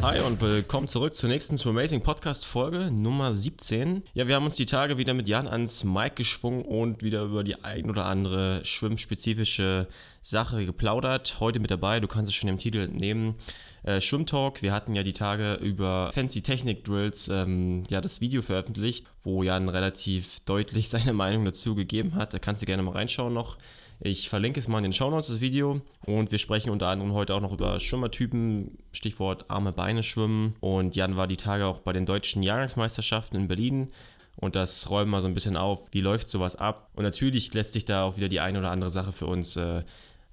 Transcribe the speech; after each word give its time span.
Hi 0.00 0.20
und 0.20 0.40
willkommen 0.40 0.86
zurück 0.86 1.12
zur 1.14 1.28
nächsten 1.28 1.58
Amazing 1.68 2.02
Podcast 2.02 2.46
Folge 2.46 2.88
Nummer 2.92 3.32
17. 3.32 4.04
Ja, 4.14 4.28
wir 4.28 4.36
haben 4.36 4.44
uns 4.44 4.54
die 4.54 4.64
Tage 4.64 4.96
wieder 4.96 5.12
mit 5.12 5.28
Jan 5.28 5.48
ans 5.48 5.82
Mic 5.82 6.14
geschwungen 6.14 6.62
und 6.62 7.02
wieder 7.02 7.24
über 7.24 7.42
die 7.42 7.64
ein 7.64 7.90
oder 7.90 8.04
andere 8.04 8.64
schwimmspezifische 8.64 9.88
Sache 10.22 10.64
geplaudert. 10.66 11.40
Heute 11.40 11.58
mit 11.58 11.72
dabei, 11.72 11.98
du 11.98 12.06
kannst 12.06 12.30
es 12.30 12.36
schon 12.36 12.48
im 12.48 12.58
Titel 12.58 12.78
entnehmen, 12.78 13.34
äh, 13.82 14.00
Schwimmtalk. 14.00 14.62
Wir 14.62 14.72
hatten 14.72 14.94
ja 14.94 15.02
die 15.02 15.12
Tage 15.12 15.54
über 15.54 16.12
Fancy 16.14 16.42
Technik 16.42 16.84
Drills 16.84 17.26
ähm, 17.26 17.82
ja 17.90 18.00
das 18.00 18.20
Video 18.20 18.40
veröffentlicht, 18.40 19.04
wo 19.24 19.42
Jan 19.42 19.68
relativ 19.68 20.38
deutlich 20.44 20.88
seine 20.90 21.12
Meinung 21.12 21.44
dazu 21.44 21.74
gegeben 21.74 22.14
hat. 22.14 22.32
Da 22.32 22.38
kannst 22.38 22.62
du 22.62 22.66
gerne 22.66 22.84
mal 22.84 22.92
reinschauen 22.92 23.34
noch. 23.34 23.58
Ich 24.00 24.28
verlinke 24.28 24.60
es 24.60 24.68
mal 24.68 24.78
in 24.78 24.84
den 24.84 24.92
Shownotes, 24.92 25.26
das 25.26 25.40
Video. 25.40 25.80
Und 26.06 26.30
wir 26.30 26.38
sprechen 26.38 26.70
unter 26.70 26.86
anderem 26.86 27.12
heute 27.14 27.34
auch 27.34 27.40
noch 27.40 27.52
über 27.52 27.80
Schwimmertypen, 27.80 28.78
Stichwort 28.92 29.46
arme 29.48 29.72
Beine 29.72 30.02
schwimmen. 30.02 30.54
Und 30.60 30.94
Jan 30.94 31.16
war 31.16 31.26
die 31.26 31.36
Tage 31.36 31.66
auch 31.66 31.80
bei 31.80 31.92
den 31.92 32.06
deutschen 32.06 32.42
Jahrgangsmeisterschaften 32.42 33.38
in 33.38 33.48
Berlin. 33.48 33.90
Und 34.36 34.54
das 34.54 34.88
räumen 34.88 35.10
wir 35.10 35.20
so 35.20 35.26
ein 35.26 35.34
bisschen 35.34 35.56
auf, 35.56 35.88
wie 35.90 36.00
läuft 36.00 36.28
sowas 36.28 36.54
ab. 36.54 36.90
Und 36.94 37.02
natürlich 37.02 37.52
lässt 37.54 37.72
sich 37.72 37.84
da 37.84 38.04
auch 38.04 38.16
wieder 38.16 38.28
die 38.28 38.40
eine 38.40 38.60
oder 38.60 38.70
andere 38.70 38.90
Sache 38.90 39.12
für 39.12 39.26
uns 39.26 39.56
äh, 39.56 39.82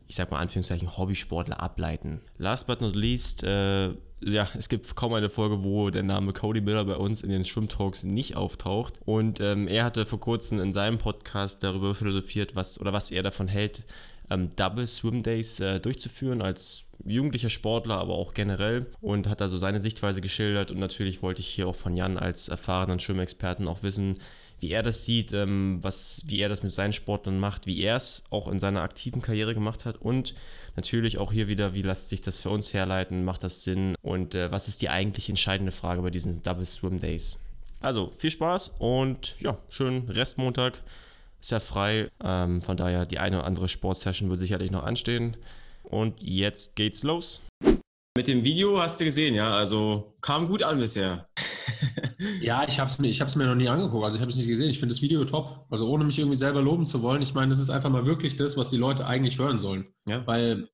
ich 0.07 0.15
sag 0.15 0.31
mal 0.31 0.39
Anführungszeichen, 0.39 0.97
Hobbysportler 0.97 1.59
ableiten. 1.59 2.21
Last 2.37 2.67
but 2.67 2.81
not 2.81 2.95
least, 2.95 3.43
äh, 3.43 3.89
ja, 4.21 4.47
es 4.57 4.69
gibt 4.69 4.95
kaum 4.95 5.13
eine 5.13 5.29
Folge, 5.29 5.63
wo 5.63 5.89
der 5.89 6.03
Name 6.03 6.33
Cody 6.33 6.61
Miller 6.61 6.85
bei 6.85 6.95
uns 6.95 7.21
in 7.21 7.29
den 7.29 7.45
Schwimmtalks 7.45 8.03
nicht 8.03 8.35
auftaucht. 8.35 8.95
Und 9.05 9.39
ähm, 9.39 9.67
er 9.67 9.83
hatte 9.83 10.05
vor 10.05 10.19
kurzem 10.19 10.59
in 10.59 10.73
seinem 10.73 10.97
Podcast 10.97 11.63
darüber 11.63 11.93
philosophiert, 11.93 12.55
was 12.55 12.79
oder 12.79 12.93
was 12.93 13.11
er 13.11 13.23
davon 13.23 13.47
hält, 13.47 13.83
ähm, 14.29 14.51
Double 14.55 14.87
Swim 14.87 15.21
Days 15.21 15.59
äh, 15.59 15.79
durchzuführen 15.79 16.41
als 16.41 16.85
jugendlicher 17.03 17.49
Sportler, 17.49 17.97
aber 17.97 18.15
auch 18.15 18.33
generell 18.33 18.87
und 19.01 19.27
hat 19.27 19.41
da 19.41 19.47
so 19.47 19.57
seine 19.57 19.79
Sichtweise 19.79 20.21
geschildert. 20.21 20.71
Und 20.71 20.79
natürlich 20.79 21.21
wollte 21.21 21.41
ich 21.41 21.47
hier 21.47 21.67
auch 21.67 21.75
von 21.75 21.95
Jan 21.95 22.17
als 22.17 22.47
erfahrenen 22.47 22.99
Schwimmexperten 22.99 23.67
auch 23.67 23.83
wissen, 23.83 24.19
wie 24.59 24.71
er 24.71 24.83
das 24.83 25.05
sieht, 25.05 25.33
ähm, 25.33 25.79
was, 25.81 26.23
wie 26.27 26.39
er 26.39 26.49
das 26.49 26.63
mit 26.63 26.73
seinen 26.73 26.93
Sportlern 26.93 27.39
macht, 27.39 27.67
wie 27.67 27.81
er 27.81 27.97
es 27.97 28.23
auch 28.29 28.47
in 28.47 28.59
seiner 28.59 28.81
aktiven 28.81 29.21
Karriere 29.21 29.53
gemacht 29.53 29.85
hat 29.85 29.97
und 29.97 30.33
natürlich 30.75 31.17
auch 31.17 31.31
hier 31.31 31.47
wieder, 31.47 31.73
wie 31.73 31.81
lässt 31.81 32.09
sich 32.09 32.21
das 32.21 32.39
für 32.39 32.49
uns 32.49 32.73
herleiten, 32.73 33.23
macht 33.23 33.43
das 33.43 33.63
Sinn 33.63 33.95
und 34.01 34.35
äh, 34.35 34.51
was 34.51 34.67
ist 34.67 34.81
die 34.81 34.89
eigentlich 34.89 35.29
entscheidende 35.29 35.71
Frage 35.71 36.01
bei 36.01 36.09
diesen 36.09 36.41
Double 36.43 36.65
Swim 36.65 36.99
Days. 36.99 37.39
Also 37.81 38.11
viel 38.17 38.31
Spaß 38.31 38.75
und 38.79 39.35
ja, 39.39 39.57
schönen 39.69 40.09
Restmontag. 40.09 40.81
Ist 41.41 41.51
ja 41.51 41.59
frei, 41.59 42.09
ähm, 42.23 42.61
von 42.61 42.77
daher 42.77 43.05
die 43.05 43.19
eine 43.19 43.37
oder 43.37 43.45
andere 43.45 43.69
Sportsession 43.69 44.29
wird 44.29 44.39
sicherlich 44.39 44.71
noch 44.71 44.83
anstehen. 44.83 45.37
Und 45.83 46.23
jetzt 46.23 46.75
geht's 46.75 47.03
los. 47.03 47.41
Mit 48.17 48.27
dem 48.27 48.43
Video 48.43 48.81
hast 48.81 48.99
du 48.99 49.05
gesehen, 49.05 49.35
ja, 49.35 49.55
also 49.55 50.15
kam 50.21 50.47
gut 50.47 50.63
an 50.63 50.79
bisher. 50.79 51.27
ja, 52.41 52.67
ich 52.67 52.79
habe 52.79 52.89
es 52.89 52.99
mir, 52.99 53.09
mir 53.09 53.49
noch 53.49 53.55
nie 53.55 53.69
angeguckt, 53.69 54.03
also 54.03 54.15
ich 54.15 54.21
habe 54.21 54.29
es 54.29 54.37
nicht 54.37 54.47
gesehen. 54.47 54.69
Ich 54.69 54.79
finde 54.79 54.93
das 54.93 55.01
Video 55.01 55.23
top. 55.25 55.65
Also 55.69 55.87
ohne 55.89 56.03
mich 56.03 56.19
irgendwie 56.19 56.37
selber 56.37 56.61
loben 56.61 56.85
zu 56.85 57.01
wollen, 57.01 57.21
ich 57.21 57.33
meine, 57.33 57.49
das 57.49 57.59
ist 57.59 57.69
einfach 57.69 57.89
mal 57.89 58.05
wirklich 58.05 58.37
das, 58.37 58.57
was 58.57 58.69
die 58.69 58.77
Leute 58.77 59.05
eigentlich 59.05 59.37
hören 59.39 59.59
sollen. 59.59 59.87
Ja. 60.07 60.25
Weil, 60.27 60.69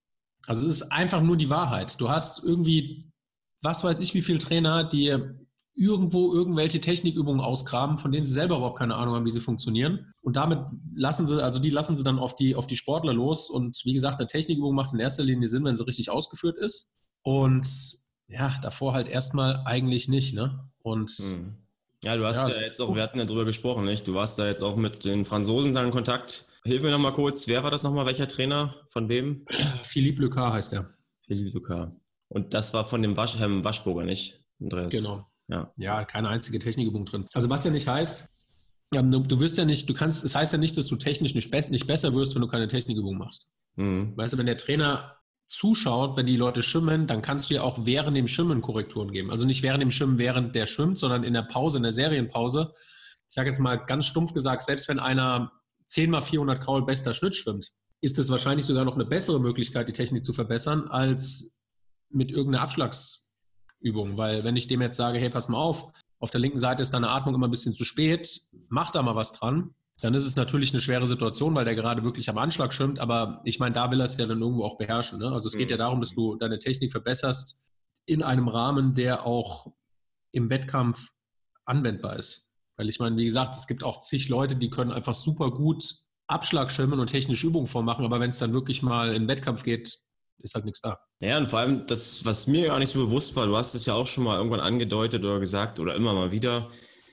also 0.48 0.66
es 0.66 0.72
ist 0.72 0.92
einfach 0.92 1.22
nur 1.22 1.38
die 1.38 1.50
Wahrheit. 1.50 2.00
Du 2.00 2.10
hast 2.10 2.44
irgendwie, 2.44 3.12
was 3.62 3.84
weiß 3.84 4.00
ich, 4.00 4.14
wie 4.14 4.22
viele 4.22 4.40
Trainer, 4.40 4.84
die 4.84 5.18
irgendwo 5.76 6.34
irgendwelche 6.34 6.82
Technikübungen 6.82 7.42
ausgraben, 7.42 7.98
von 7.98 8.12
denen 8.12 8.26
sie 8.26 8.34
selber 8.34 8.58
überhaupt 8.58 8.80
keine 8.80 8.96
Ahnung 8.96 9.16
haben, 9.16 9.26
wie 9.26 9.32
sie 9.32 9.40
funktionieren. 9.40 10.14
Und 10.22 10.36
damit 10.36 10.60
lassen 10.94 11.28
sie, 11.28 11.42
also 11.42 11.60
die 11.60 11.70
lassen 11.70 11.98
sie 11.98 12.04
dann 12.04 12.20
auf 12.20 12.36
die, 12.36 12.56
auf 12.56 12.68
die 12.68 12.76
Sportler 12.76 13.14
los. 13.14 13.50
Und 13.50 13.82
wie 13.86 13.94
gesagt, 13.94 14.20
eine 14.20 14.28
Technikübung 14.28 14.76
macht 14.76 14.94
in 14.94 15.00
erster 15.00 15.24
Linie 15.24 15.48
Sinn, 15.48 15.64
wenn 15.64 15.76
sie 15.76 15.86
richtig 15.86 16.12
ausgeführt 16.12 16.58
ist. 16.58 16.98
Und 17.24 17.68
ja, 18.28 18.60
davor 18.62 18.94
halt 18.94 19.08
erstmal 19.08 19.64
eigentlich 19.66 20.08
nicht, 20.08 20.34
ne? 20.34 20.71
Und 20.84 21.10
hm. 21.12 21.56
ja, 22.04 22.16
du 22.16 22.26
hast 22.26 22.48
ja, 22.48 22.56
ja 22.56 22.62
jetzt 22.62 22.80
auch, 22.82 22.94
wir 22.96 23.04
hatten 23.04 23.20
ja 23.20 23.26
drüber 23.26 23.46
gesprochen, 23.46 23.86
nicht? 23.86 24.08
Du 24.08 24.14
warst 24.14 24.40
da 24.40 24.48
jetzt 24.48 24.62
auch 24.62 24.76
mit 24.76 25.06
den 25.06 25.26
Franzosen 25.26 25.74
dann 25.74 25.86
in 25.86 25.92
Kontakt. 25.92 26.48
Hilf 26.64 26.84
mir 26.84 26.92
nochmal 26.92 27.14
kurz, 27.14 27.48
wer 27.48 27.64
war 27.64 27.72
das 27.72 27.84
nochmal? 27.84 28.06
Welcher 28.06 28.28
Trainer? 28.28 28.76
Von 28.90 29.10
wem? 29.10 29.46
Philippe 29.84 30.22
Lucas 30.22 30.54
heißt 30.54 30.74
er. 30.74 30.94
Philippe 31.26 31.58
Lucas. 31.58 31.90
Und 32.30 32.54
das 32.54 32.74
war 32.74 32.86
von 32.86 33.02
dem 33.02 33.18
Wasch, 33.18 33.38
Herrn 33.38 33.64
Waschburger, 33.64 34.04
nicht? 34.04 34.42
Andreas. 34.62 34.92
Genau. 34.92 35.28
Ja. 35.48 35.72
ja, 35.76 36.06
keine 36.06 36.30
einzige 36.30 36.60
Technikübung 36.60 37.06
drin. 37.06 37.28
Also 37.34 37.50
was 37.50 37.66
ja 37.66 37.72
nicht 37.72 37.88
heißt, 37.88 38.30
du 38.92 39.40
wirst 39.40 39.58
ja 39.58 39.66
nicht, 39.66 39.90
du 39.90 39.94
kannst, 39.94 40.24
es 40.24 40.34
heißt 40.34 40.54
ja 40.54 40.60
nicht, 40.60 40.78
dass 40.78 40.88
du 40.88 40.96
technisch 40.96 41.36
nicht, 41.36 41.52
nicht 41.70 41.88
besser 41.88 42.14
wirst, 42.14 42.36
wenn 42.36 42.42
du 42.42 42.48
keine 42.48 42.70
Technikübung 42.70 43.18
machst. 43.18 43.50
Mhm. 43.76 44.16
Weißt 44.16 44.34
du, 44.34 44.38
wenn 44.38 44.46
der 44.46 44.58
Trainer 44.58 45.18
zuschaut, 45.52 46.16
wenn 46.16 46.26
die 46.26 46.38
Leute 46.38 46.64
schwimmen, 46.64 47.08
dann 47.08 47.22
kannst 47.22 47.50
du 47.50 47.56
ja 47.56 47.64
auch 47.64 47.86
während 47.86 48.16
dem 48.16 48.30
Schwimmen 48.30 48.62
Korrekturen 48.62 49.12
geben. 49.12 49.32
Also 49.32 49.46
nicht 49.46 49.64
während 49.64 49.82
dem 49.82 49.92
Schwimmen, 49.92 50.18
während 50.18 50.56
der 50.56 50.66
schwimmt, 50.66 50.98
sondern 50.98 51.24
in 51.24 51.34
der 51.34 51.42
Pause, 51.42 51.78
in 51.78 51.84
der 51.84 51.92
Serienpause. 51.92 52.72
Ich 53.28 53.34
sage 53.34 53.50
jetzt 53.50 53.60
mal 53.60 53.76
ganz 53.76 54.06
stumpf 54.06 54.34
gesagt, 54.34 54.62
selbst 54.62 54.88
wenn 54.88 55.00
einer 55.00 55.52
10 55.88 56.10
mal 56.10 56.22
400 56.22 56.64
Kraul 56.64 56.86
bester 56.86 57.14
Schnitt 57.14 57.36
schwimmt, 57.36 57.70
ist 58.00 58.18
es 58.18 58.30
wahrscheinlich 58.30 58.66
sogar 58.66 58.86
noch 58.86 58.96
eine 58.96 59.06
bessere 59.06 59.42
Möglichkeit, 59.42 59.90
die 59.90 59.94
Technik 59.94 60.24
zu 60.24 60.32
verbessern, 60.32 60.88
als 60.88 61.62
mit 62.10 62.32
irgendeiner 62.32 62.64
Abschlagsübung. 62.64 64.16
Weil 64.18 64.46
wenn 64.46 64.56
ich 64.56 64.70
dem 64.70 64.82
jetzt 64.82 64.96
sage, 64.96 65.20
hey, 65.20 65.30
pass 65.30 65.50
mal 65.50 65.58
auf, 65.58 65.92
auf 66.20 66.32
der 66.32 66.40
linken 66.40 66.60
Seite 66.60 66.82
ist 66.82 66.94
deine 66.94 67.10
Atmung 67.10 67.36
immer 67.36 67.50
ein 67.50 67.52
bisschen 67.52 67.74
zu 67.74 67.84
spät, 67.84 68.40
mach 68.70 68.92
da 68.92 69.02
mal 69.02 69.18
was 69.18 69.34
dran, 69.34 69.76
dann 70.02 70.16
ist 70.16 70.26
es 70.26 70.36
natürlich 70.36 70.74
eine 70.74 70.82
schwere 70.82 71.06
Situation, 71.06 71.54
weil 71.54 71.66
der 71.66 71.76
gerade 71.76 72.04
wirklich 72.04 72.30
am 72.30 72.38
Anschlag 72.38 72.74
schwimmt. 72.74 73.00
Aber 73.00 73.42
ich 73.46 73.60
meine, 73.60 73.76
da 73.76 73.92
will 73.92 74.02
er 74.02 74.06
es 74.06 74.18
ja 74.18 74.26
dann 74.26 74.42
irgendwo 74.42 74.64
auch 74.64 74.78
beherrschen. 74.78 75.20
Ne? 75.20 75.32
Also 75.32 75.48
es 75.48 75.56
geht 75.56 75.68
mhm. 75.68 75.72
ja 75.72 75.78
darum, 75.78 76.00
dass 76.02 76.16
du 76.16 76.36
deine 76.36 76.60
Technik 76.60 76.92
verbesserst 76.92 77.62
in 78.06 78.24
einem 78.24 78.48
Rahmen, 78.48 78.96
der 78.96 79.26
auch 79.26 79.68
im 80.32 80.50
Wettkampf 80.50 81.12
anwendbar 81.66 82.18
ist. 82.18 82.50
Weil 82.78 82.90
ich 82.90 83.00
meine, 83.00 83.16
wie 83.18 83.26
gesagt, 83.26 83.56
es 83.56 83.68
gibt 83.68 83.84
auch 83.84 84.00
zig 84.02 84.28
Leute, 84.28 84.56
die 84.56 84.72
können 84.72 84.92
einfach 84.92 85.14
super 85.14 85.52
gut 85.52 85.84
Abschlag 86.28 86.72
schwimmen 86.72 87.00
und 87.00 87.08
technische 87.08 87.46
Übungen 87.46 87.68
vormachen. 87.68 88.04
Aber 88.04 88.20
wenn 88.20 88.32
es 88.32 88.40
dann 88.40 88.54
wirklich 88.54 88.82
mal 88.82 89.14
in 89.14 89.24
den 89.24 89.28
Wettkampf 89.28 89.64
geht, 89.64 90.00
ist 90.40 90.56
halt 90.56 90.66
nichts 90.66 90.82
da. 90.82 91.00
Ja, 91.20 91.38
und 91.38 91.52
vor 91.52 91.60
allem 91.60 91.86
das, 91.86 92.26
was 92.26 92.48
mir 92.48 92.68
gar 92.68 92.80
nicht 92.80 92.90
so 92.90 93.06
bewusst 93.06 93.36
war, 93.36 93.46
du 93.46 93.56
hast 93.56 93.76
es 93.76 93.86
ja 93.86 93.94
auch 93.94 94.08
schon 94.08 94.24
mal 94.24 94.38
irgendwann 94.38 94.62
angedeutet 94.62 95.24
oder 95.24 95.40
gesagt 95.40 95.80
oder 95.80 95.94
immer 95.94 96.16
mal 96.16 96.32
wieder, 96.32 96.72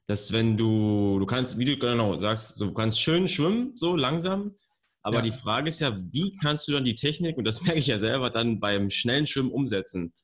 dass 0.08 0.32
wenn 0.32 0.56
du, 0.56 1.18
du 1.20 1.26
kannst, 1.26 1.58
wie 1.58 1.66
du 1.66 1.76
genau 1.76 2.16
sagst, 2.16 2.56
so, 2.56 2.66
du 2.66 2.72
kannst 2.72 3.00
schön 3.00 3.28
schwimmen, 3.28 3.76
so 3.76 3.94
langsam, 3.94 4.56
aber 5.02 5.16
ja. 5.16 5.22
die 5.22 5.32
Frage 5.32 5.68
ist 5.68 5.80
ja, 5.80 5.96
wie 6.10 6.34
kannst 6.36 6.66
du 6.66 6.72
dann 6.72 6.84
die 6.84 6.94
Technik, 6.94 7.36
und 7.36 7.44
das 7.44 7.60
merke 7.62 7.78
ich 7.78 7.86
ja 7.86 7.98
selber, 7.98 8.30
dann 8.30 8.58
beim 8.58 8.90
schnellen 8.90 9.26
Schwimmen 9.26 9.52
umsetzen? 9.52 10.14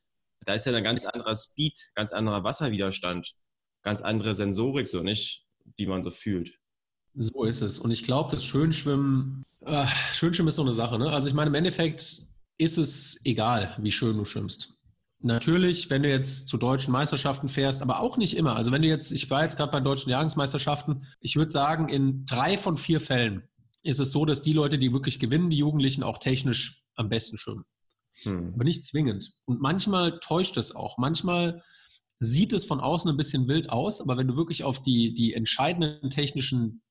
Da 0.45 0.53
ist 0.55 0.65
ja 0.65 0.73
ein 0.73 0.83
ganz 0.83 1.05
anderer 1.05 1.35
Speed, 1.35 1.73
ganz 1.93 2.13
anderer 2.13 2.43
Wasserwiderstand, 2.43 3.33
ganz 3.83 4.01
andere 4.01 4.33
Sensorik, 4.33 4.89
so 4.89 5.01
nicht, 5.01 5.45
die 5.79 5.85
man 5.85 6.03
so 6.03 6.09
fühlt. 6.09 6.59
So 7.13 7.43
ist 7.45 7.61
es. 7.61 7.79
Und 7.79 7.91
ich 7.91 8.03
glaube, 8.03 8.31
das 8.31 8.43
Schönschwimmen, 8.43 9.43
äh, 9.61 9.85
Schönschwimmen 10.13 10.49
ist 10.49 10.55
so 10.55 10.63
eine 10.63 10.73
Sache. 10.73 10.99
Ne? 10.99 11.09
Also 11.11 11.27
ich 11.29 11.33
meine, 11.33 11.49
im 11.49 11.55
Endeffekt 11.55 12.17
ist 12.57 12.77
es 12.77 13.21
egal, 13.23 13.75
wie 13.79 13.91
schön 13.91 14.17
du 14.17 14.25
schwimmst. 14.25 14.74
Natürlich, 15.25 15.89
wenn 15.89 16.03
du 16.03 16.09
jetzt 16.09 16.47
zu 16.47 16.55
deutschen 16.55 16.91
Meisterschaften 16.91 17.49
fährst, 17.49 17.81
aber 17.81 17.99
auch 17.99 18.15
nicht 18.15 18.37
immer. 18.37 18.55
Also 18.55 18.71
wenn 18.71 18.83
du 18.83 18.87
jetzt, 18.87 19.11
ich 19.11 19.27
war 19.31 19.41
jetzt 19.41 19.57
gerade 19.57 19.71
bei 19.71 19.79
deutschen 19.79 20.11
Jahrgangsmeisterschaften, 20.11 21.07
ich 21.19 21.35
würde 21.35 21.49
sagen, 21.49 21.89
in 21.89 22.27
drei 22.27 22.59
von 22.59 22.77
vier 22.77 23.01
Fällen 23.01 23.41
ist 23.81 23.99
es 23.99 24.11
so, 24.11 24.25
dass 24.25 24.43
die 24.43 24.53
Leute, 24.53 24.77
die 24.77 24.93
wirklich 24.93 25.17
gewinnen, 25.17 25.49
die 25.49 25.57
Jugendlichen 25.57 26.03
auch 26.03 26.19
technisch 26.19 26.83
am 26.93 27.09
besten 27.09 27.39
schwimmen. 27.39 27.65
Hm. 28.21 28.53
Aber 28.53 28.63
nicht 28.65 28.85
zwingend. 28.85 29.31
Und 29.45 29.59
manchmal 29.59 30.19
täuscht 30.19 30.57
es 30.57 30.75
auch. 30.75 30.99
Manchmal 30.99 31.63
sieht 32.19 32.53
es 32.53 32.65
von 32.65 32.79
außen 32.79 33.09
ein 33.09 33.17
bisschen 33.17 33.47
wild 33.47 33.71
aus, 33.71 34.01
aber 34.01 34.17
wenn 34.17 34.27
du 34.27 34.35
wirklich 34.35 34.63
auf 34.63 34.83
die, 34.83 35.15
die 35.15 35.33
entscheidenden 35.33 36.11
technischen 36.11 36.83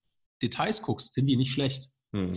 Details 0.43 0.83
guckst, 0.83 1.15
sind 1.15 1.27
die 1.27 1.37
nicht 1.37 1.53
schlecht. 1.53 1.91
Hm. 2.13 2.33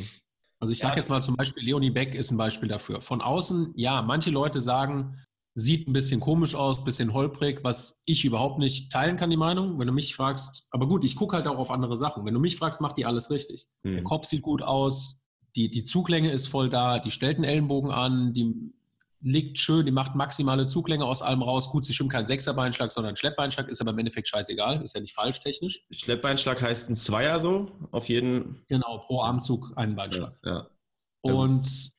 Also 0.59 0.73
ich 0.73 0.77
sage 0.77 0.93
ja, 0.93 0.97
jetzt 0.97 1.09
mal 1.09 1.23
zum 1.23 1.35
Beispiel, 1.35 1.63
Leonie 1.63 1.89
Beck 1.89 2.13
ist 2.13 2.29
ein 2.29 2.37
Beispiel 2.37 2.69
dafür. 2.69 3.01
Von 3.01 3.21
außen, 3.21 3.73
ja, 3.75 4.03
manche 4.03 4.29
Leute 4.29 4.59
sagen, 4.59 5.15
sieht 5.59 5.87
ein 5.87 5.93
bisschen 5.93 6.19
komisch 6.19 6.53
aus, 6.53 6.83
bisschen 6.83 7.13
holprig, 7.13 7.63
was 7.63 8.03
ich 8.05 8.25
überhaupt 8.25 8.59
nicht 8.59 8.91
teilen 8.91 9.17
kann, 9.17 9.31
die 9.31 9.37
Meinung. 9.37 9.79
Wenn 9.79 9.87
du 9.87 9.93
mich 9.93 10.15
fragst, 10.15 10.67
aber 10.69 10.87
gut, 10.87 11.03
ich 11.03 11.15
gucke 11.15 11.35
halt 11.35 11.47
auch 11.47 11.57
auf 11.57 11.71
andere 11.71 11.97
Sachen. 11.97 12.25
Wenn 12.25 12.35
du 12.35 12.39
mich 12.39 12.57
fragst, 12.57 12.79
macht 12.79 12.95
die 12.95 13.07
alles 13.07 13.31
richtig. 13.31 13.67
Mhm. 13.81 13.93
Der 13.95 14.03
Kopf 14.03 14.25
sieht 14.25 14.43
gut 14.43 14.61
aus, 14.61 15.25
die, 15.55 15.71
die 15.71 15.83
Zuglänge 15.83 16.31
ist 16.31 16.47
voll 16.47 16.69
da, 16.69 16.99
die 16.99 17.09
stellt 17.09 17.37
einen 17.37 17.43
Ellenbogen 17.43 17.89
an, 17.89 18.33
die 18.33 18.71
liegt 19.19 19.57
schön, 19.57 19.87
die 19.87 19.91
macht 19.91 20.13
maximale 20.13 20.67
Zuglänge 20.67 21.05
aus 21.05 21.23
allem 21.23 21.41
raus. 21.41 21.71
Gut, 21.71 21.85
sie 21.85 21.93
stimmt 21.95 22.11
kein 22.11 22.27
Sechserbeinschlag, 22.27 22.91
sondern 22.91 23.13
ein 23.13 23.17
Schleppbeinschlag, 23.17 23.67
ist 23.67 23.81
aber 23.81 23.89
im 23.89 23.97
Endeffekt 23.97 24.27
scheißegal, 24.27 24.83
ist 24.83 24.93
ja 24.93 25.01
nicht 25.01 25.15
falsch 25.15 25.39
technisch. 25.39 25.87
Schleppbeinschlag 25.89 26.61
heißt 26.61 26.91
ein 26.91 26.95
Zweier 26.95 27.39
so, 27.39 27.71
auf 27.89 28.09
jeden. 28.09 28.61
Genau, 28.67 28.99
pro 28.99 29.23
Armzug 29.23 29.73
einen 29.75 29.95
Beinschlag. 29.95 30.37
Ja, 30.43 30.51
ja. 30.51 31.33
Und 31.33 31.96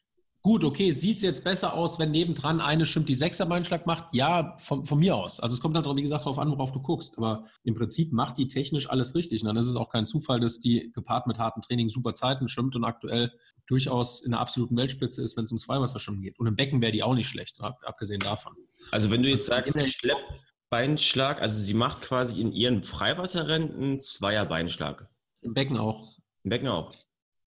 Gut, 0.48 0.64
okay, 0.64 0.92
sieht 0.92 1.18
es 1.18 1.22
jetzt 1.22 1.44
besser 1.44 1.74
aus, 1.74 1.98
wenn 1.98 2.10
nebendran 2.10 2.62
eine 2.62 2.86
stimmt, 2.86 3.10
die 3.10 3.14
Sechserbeinschlag 3.14 3.84
macht? 3.84 4.14
Ja, 4.14 4.56
von, 4.58 4.86
von 4.86 4.98
mir 4.98 5.14
aus. 5.14 5.40
Also 5.40 5.52
es 5.52 5.60
kommt 5.60 5.76
dann, 5.76 5.84
wie 5.94 6.00
gesagt, 6.00 6.24
darauf 6.24 6.38
an, 6.38 6.50
worauf 6.50 6.72
du 6.72 6.80
guckst. 6.80 7.18
Aber 7.18 7.44
im 7.64 7.74
Prinzip 7.74 8.14
macht 8.14 8.38
die 8.38 8.48
technisch 8.48 8.88
alles 8.88 9.14
richtig. 9.14 9.42
Und 9.42 9.48
dann 9.48 9.58
ist 9.58 9.66
es 9.66 9.76
auch 9.76 9.90
kein 9.90 10.06
Zufall, 10.06 10.40
dass 10.40 10.58
die 10.58 10.90
gepaart 10.94 11.26
mit 11.26 11.36
hartem 11.36 11.60
Training 11.60 11.90
super 11.90 12.14
Zeiten 12.14 12.48
schwimmt 12.48 12.74
und 12.76 12.84
aktuell 12.84 13.30
durchaus 13.66 14.22
in 14.24 14.30
der 14.30 14.40
absoluten 14.40 14.74
Weltspitze 14.78 15.22
ist, 15.22 15.36
wenn 15.36 15.44
es 15.44 15.50
ums 15.50 15.64
Freiwasserschwimmen 15.64 16.22
geht. 16.22 16.38
Und 16.38 16.46
im 16.46 16.56
Becken 16.56 16.80
wäre 16.80 16.92
die 16.92 17.02
auch 17.02 17.14
nicht 17.14 17.28
schlecht, 17.28 17.60
abgesehen 17.60 18.20
davon. 18.20 18.54
Also 18.90 19.10
wenn 19.10 19.22
du 19.22 19.28
jetzt 19.28 19.44
sagst, 19.44 19.78
Schleppbeinschlag, 19.78 21.42
also 21.42 21.60
sie 21.60 21.74
macht 21.74 22.00
quasi 22.00 22.40
in 22.40 22.52
ihren 22.52 22.84
Freiwasserrennen 22.84 23.74
einen 23.74 24.00
Zweierbeinschlag. 24.00 25.10
Im 25.42 25.52
Becken 25.52 25.76
auch. 25.76 26.16
Im 26.42 26.48
Becken 26.48 26.68
auch. 26.68 26.94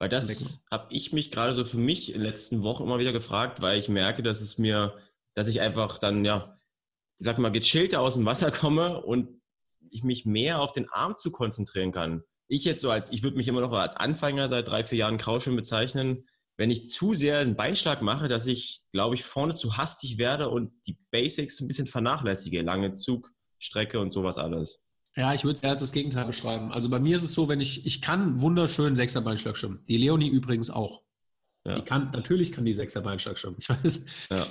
Weil 0.02 0.08
das 0.08 0.64
habe 0.68 0.92
ich 0.92 1.12
mich 1.12 1.30
gerade 1.30 1.54
so 1.54 1.62
für 1.62 1.76
mich 1.76 2.08
in 2.08 2.14
den 2.14 2.22
letzten 2.22 2.64
Wochen 2.64 2.82
immer 2.82 2.98
wieder 2.98 3.12
gefragt, 3.12 3.62
weil 3.62 3.78
ich 3.78 3.88
merke, 3.88 4.24
dass 4.24 4.40
es 4.40 4.58
mir, 4.58 4.98
dass 5.34 5.46
ich 5.46 5.60
einfach 5.60 5.96
dann, 5.98 6.24
ja, 6.24 6.58
ich 7.20 7.24
sag 7.24 7.38
mal, 7.38 7.52
gechillter 7.52 8.00
aus 8.00 8.14
dem 8.14 8.24
Wasser 8.24 8.50
komme 8.50 9.00
und 9.00 9.40
ich 9.90 10.02
mich 10.02 10.26
mehr 10.26 10.60
auf 10.60 10.72
den 10.72 10.90
Arm 10.90 11.14
zu 11.14 11.30
konzentrieren 11.30 11.92
kann. 11.92 12.24
Ich 12.48 12.64
jetzt 12.64 12.80
so 12.80 12.90
als, 12.90 13.12
ich 13.12 13.22
würde 13.22 13.36
mich 13.36 13.46
immer 13.46 13.60
noch 13.60 13.70
als 13.70 13.94
Anfänger 13.94 14.48
seit 14.48 14.66
drei, 14.66 14.82
vier 14.82 14.98
Jahren 14.98 15.18
Krauschwimmen 15.18 15.58
bezeichnen, 15.58 16.26
wenn 16.56 16.72
ich 16.72 16.88
zu 16.88 17.14
sehr 17.14 17.38
einen 17.38 17.54
Beinschlag 17.54 18.02
mache, 18.02 18.26
dass 18.26 18.46
ich, 18.46 18.82
glaube 18.90 19.14
ich, 19.14 19.22
vorne 19.22 19.54
zu 19.54 19.76
hastig 19.76 20.18
werde 20.18 20.48
und 20.48 20.72
die 20.88 20.98
Basics 21.12 21.60
ein 21.60 21.68
bisschen 21.68 21.86
vernachlässige, 21.86 22.62
lange 22.62 22.94
Zugstrecke 22.94 24.00
und 24.00 24.12
sowas 24.12 24.36
alles. 24.36 24.84
Ja, 25.14 25.34
ich 25.34 25.44
würde 25.44 25.54
es 25.54 25.62
eher 25.62 25.70
als 25.70 25.80
das 25.80 25.92
Gegenteil 25.92 26.24
beschreiben. 26.24 26.72
Also 26.72 26.88
bei 26.88 26.98
mir 26.98 27.16
ist 27.16 27.22
es 27.22 27.32
so, 27.32 27.48
wenn 27.48 27.60
ich, 27.60 27.86
ich 27.86 28.00
kann 28.00 28.40
wunderschön 28.40 28.96
Sechserbeinschlag 28.96 29.56
schwimmen. 29.56 29.84
Die 29.86 29.98
Leonie 29.98 30.28
übrigens 30.28 30.70
auch. 30.70 31.02
Ja. 31.66 31.76
Die 31.76 31.82
kann, 31.82 32.10
natürlich 32.12 32.50
kann 32.52 32.64
die 32.64 32.72
Sechserbeinschlag 32.72 33.38
schwimmen. 33.38 33.56
Ich 33.58 33.68
weiß, 33.68 34.04
ja. 34.30 34.46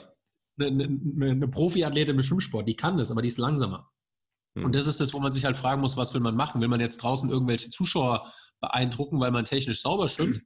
eine, 0.59 0.83
eine, 0.83 1.31
eine 1.31 1.47
Profiathletin 1.47 2.15
im 2.15 2.23
Schwimmsport, 2.23 2.67
die 2.67 2.75
kann 2.75 2.97
das, 2.97 3.11
aber 3.11 3.21
die 3.21 3.29
ist 3.29 3.39
langsamer. 3.39 3.89
Hm. 4.55 4.65
Und 4.65 4.75
das 4.75 4.85
ist 4.85 5.01
das, 5.01 5.13
wo 5.13 5.19
man 5.19 5.33
sich 5.33 5.45
halt 5.45 5.57
fragen 5.57 5.81
muss, 5.81 5.97
was 5.97 6.13
will 6.13 6.21
man 6.21 6.35
machen? 6.35 6.61
Will 6.61 6.67
man 6.67 6.79
jetzt 6.79 6.97
draußen 6.97 7.29
irgendwelche 7.29 7.71
Zuschauer 7.71 8.31
beeindrucken, 8.59 9.19
weil 9.19 9.31
man 9.31 9.45
technisch 9.45 9.81
sauber 9.81 10.09
schwimmt? 10.09 10.41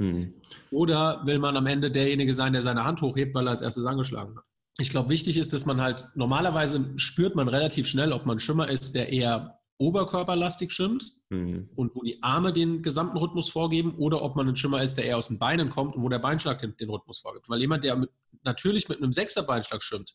Hm. 0.00 0.34
Oder 0.70 1.24
will 1.26 1.38
man 1.38 1.56
am 1.56 1.66
Ende 1.66 1.90
derjenige 1.90 2.34
sein, 2.34 2.54
der 2.54 2.62
seine 2.62 2.84
Hand 2.84 3.02
hochhebt, 3.02 3.34
weil 3.34 3.46
er 3.46 3.52
als 3.52 3.62
erstes 3.62 3.86
angeschlagen 3.86 4.36
hat? 4.36 4.44
Ich 4.78 4.90
glaube, 4.90 5.10
wichtig 5.10 5.36
ist, 5.36 5.52
dass 5.52 5.66
man 5.66 5.80
halt, 5.80 6.08
normalerweise 6.14 6.92
spürt 6.96 7.34
man 7.34 7.48
relativ 7.48 7.86
schnell, 7.86 8.12
ob 8.12 8.24
man 8.24 8.40
Schimmer 8.40 8.68
ist, 8.68 8.94
der 8.94 9.12
eher 9.12 9.59
oberkörperlastig 9.80 10.70
schwimmt 10.72 11.12
mhm. 11.30 11.70
und 11.74 11.96
wo 11.96 12.02
die 12.02 12.22
Arme 12.22 12.52
den 12.52 12.82
gesamten 12.82 13.16
Rhythmus 13.16 13.48
vorgeben 13.48 13.94
oder 13.96 14.22
ob 14.22 14.36
man 14.36 14.46
ein 14.46 14.56
Schimmer 14.56 14.82
ist, 14.82 14.96
der 14.96 15.06
eher 15.06 15.16
aus 15.16 15.28
den 15.28 15.38
Beinen 15.38 15.70
kommt 15.70 15.96
und 15.96 16.02
wo 16.02 16.08
der 16.10 16.18
Beinschlag 16.18 16.60
den, 16.60 16.76
den 16.76 16.90
Rhythmus 16.90 17.20
vorgibt. 17.20 17.48
Weil 17.48 17.60
jemand, 17.60 17.82
der 17.82 17.96
mit, 17.96 18.10
natürlich 18.44 18.90
mit 18.90 18.98
einem 18.98 19.12
Sechser-Beinschlag 19.12 19.82
schwimmt, 19.82 20.14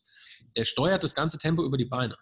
der 0.56 0.64
steuert 0.64 1.02
das 1.02 1.16
ganze 1.16 1.38
Tempo 1.38 1.64
über 1.64 1.76
die 1.76 1.84
Beine. 1.84 2.16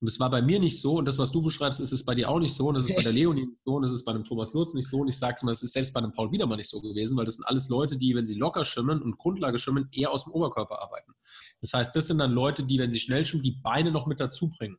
Und 0.00 0.10
das 0.10 0.20
war 0.20 0.28
bei 0.30 0.42
mir 0.42 0.60
nicht 0.60 0.78
so 0.78 0.98
und 0.98 1.06
das, 1.06 1.18
was 1.18 1.30
du 1.30 1.42
beschreibst, 1.42 1.80
ist 1.80 1.92
es 1.92 2.04
bei 2.04 2.14
dir 2.14 2.28
auch 2.28 2.38
nicht 2.38 2.54
so 2.54 2.68
und 2.68 2.74
das 2.74 2.84
ist 2.84 2.96
bei 2.96 3.02
der 3.02 3.12
Leonie 3.14 3.46
nicht 3.46 3.62
so 3.64 3.76
und 3.76 3.82
das 3.82 3.92
ist 3.92 4.04
bei 4.04 4.12
einem 4.12 4.24
Thomas 4.24 4.52
Lutz 4.52 4.74
nicht 4.74 4.88
so 4.88 4.98
und 4.98 5.08
ich 5.08 5.18
sage 5.18 5.34
es 5.36 5.42
mal, 5.42 5.52
das 5.52 5.62
ist 5.62 5.72
selbst 5.72 5.94
bei 5.94 6.00
einem 6.00 6.12
Paul 6.12 6.30
Wiedermann 6.32 6.58
nicht 6.58 6.70
so 6.70 6.82
gewesen, 6.82 7.16
weil 7.16 7.24
das 7.24 7.36
sind 7.36 7.46
alles 7.46 7.70
Leute, 7.70 7.96
die, 7.96 8.14
wenn 8.14 8.26
sie 8.26 8.34
locker 8.34 8.66
schwimmen 8.66 9.00
und 9.00 9.16
Grundlage 9.16 9.58
schwimmen, 9.58 9.88
eher 9.92 10.10
aus 10.10 10.24
dem 10.24 10.32
Oberkörper 10.32 10.80
arbeiten. 10.80 11.12
Das 11.60 11.72
heißt, 11.72 11.96
das 11.96 12.06
sind 12.06 12.18
dann 12.18 12.32
Leute, 12.32 12.64
die, 12.64 12.78
wenn 12.78 12.90
sie 12.90 13.00
schnell 13.00 13.24
schwimmen, 13.24 13.42
die 13.42 13.58
Beine 13.62 13.90
noch 13.90 14.06
mit 14.06 14.20
dazu 14.20 14.50
bringen. 14.50 14.78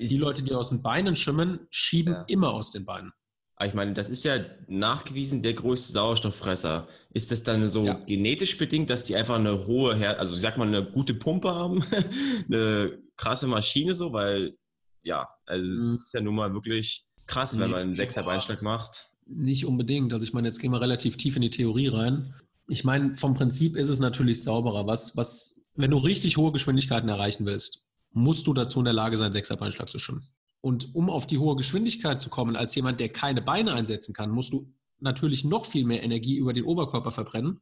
Die 0.00 0.16
Leute, 0.16 0.42
die 0.42 0.52
aus 0.52 0.70
den 0.70 0.82
Beinen 0.82 1.14
schwimmen, 1.16 1.66
schieben 1.70 2.14
ja. 2.14 2.24
immer 2.26 2.52
aus 2.52 2.70
den 2.70 2.84
Beinen. 2.84 3.12
Aber 3.56 3.68
ich 3.68 3.74
meine, 3.74 3.92
das 3.92 4.08
ist 4.08 4.24
ja 4.24 4.44
nachgewiesen 4.66 5.42
der 5.42 5.52
größte 5.52 5.92
Sauerstofffresser. 5.92 6.88
Ist 7.10 7.30
das 7.30 7.44
dann 7.44 7.68
so 7.68 7.84
ja. 7.84 7.94
genetisch 7.94 8.58
bedingt, 8.58 8.90
dass 8.90 9.04
die 9.04 9.14
einfach 9.14 9.36
eine 9.36 9.66
hohe, 9.66 9.94
Her 9.94 10.18
also 10.18 10.34
sag 10.34 10.56
mal, 10.56 10.66
eine 10.66 10.84
gute 10.84 11.14
Pumpe 11.14 11.54
haben, 11.54 11.84
eine 12.48 12.98
krasse 13.16 13.46
Maschine 13.46 13.94
so, 13.94 14.12
weil 14.12 14.56
ja, 15.02 15.28
also 15.46 15.70
es 15.70 15.90
mhm. 15.90 15.96
ist 15.96 16.14
ja 16.14 16.20
nun 16.20 16.34
mal 16.34 16.52
wirklich 16.52 17.04
krass, 17.26 17.54
nee, 17.54 17.60
wenn 17.60 17.70
man 17.70 17.80
einen 17.80 17.94
Sechserbeinschlag 17.94 18.62
macht. 18.62 19.10
Nicht 19.26 19.66
unbedingt. 19.66 20.12
Also 20.12 20.26
ich 20.26 20.32
meine, 20.32 20.48
jetzt 20.48 20.58
gehen 20.58 20.72
wir 20.72 20.80
relativ 20.80 21.16
tief 21.16 21.36
in 21.36 21.42
die 21.42 21.50
Theorie 21.50 21.88
rein. 21.88 22.34
Ich 22.66 22.84
meine, 22.84 23.14
vom 23.14 23.34
Prinzip 23.34 23.76
ist 23.76 23.88
es 23.88 24.00
natürlich 24.00 24.42
sauberer. 24.42 24.86
Was, 24.86 25.16
was, 25.16 25.62
wenn 25.74 25.90
du 25.90 25.98
richtig 25.98 26.36
hohe 26.38 26.52
Geschwindigkeiten 26.52 27.08
erreichen 27.08 27.46
willst, 27.46 27.83
musst 28.14 28.46
du 28.46 28.54
dazu 28.54 28.78
in 28.78 28.84
der 28.84 28.94
Lage 28.94 29.18
sein, 29.18 29.32
Sechserbeinschlag 29.32 29.90
zu 29.90 29.98
schwimmen. 29.98 30.26
Und 30.60 30.94
um 30.94 31.10
auf 31.10 31.26
die 31.26 31.38
hohe 31.38 31.56
Geschwindigkeit 31.56 32.20
zu 32.20 32.30
kommen, 32.30 32.56
als 32.56 32.74
jemand, 32.74 32.98
der 32.98 33.10
keine 33.10 33.42
Beine 33.42 33.74
einsetzen 33.74 34.14
kann, 34.14 34.30
musst 34.30 34.52
du 34.52 34.72
natürlich 34.98 35.44
noch 35.44 35.66
viel 35.66 35.84
mehr 35.84 36.02
Energie 36.02 36.36
über 36.36 36.54
den 36.54 36.64
Oberkörper 36.64 37.10
verbrennen. 37.10 37.60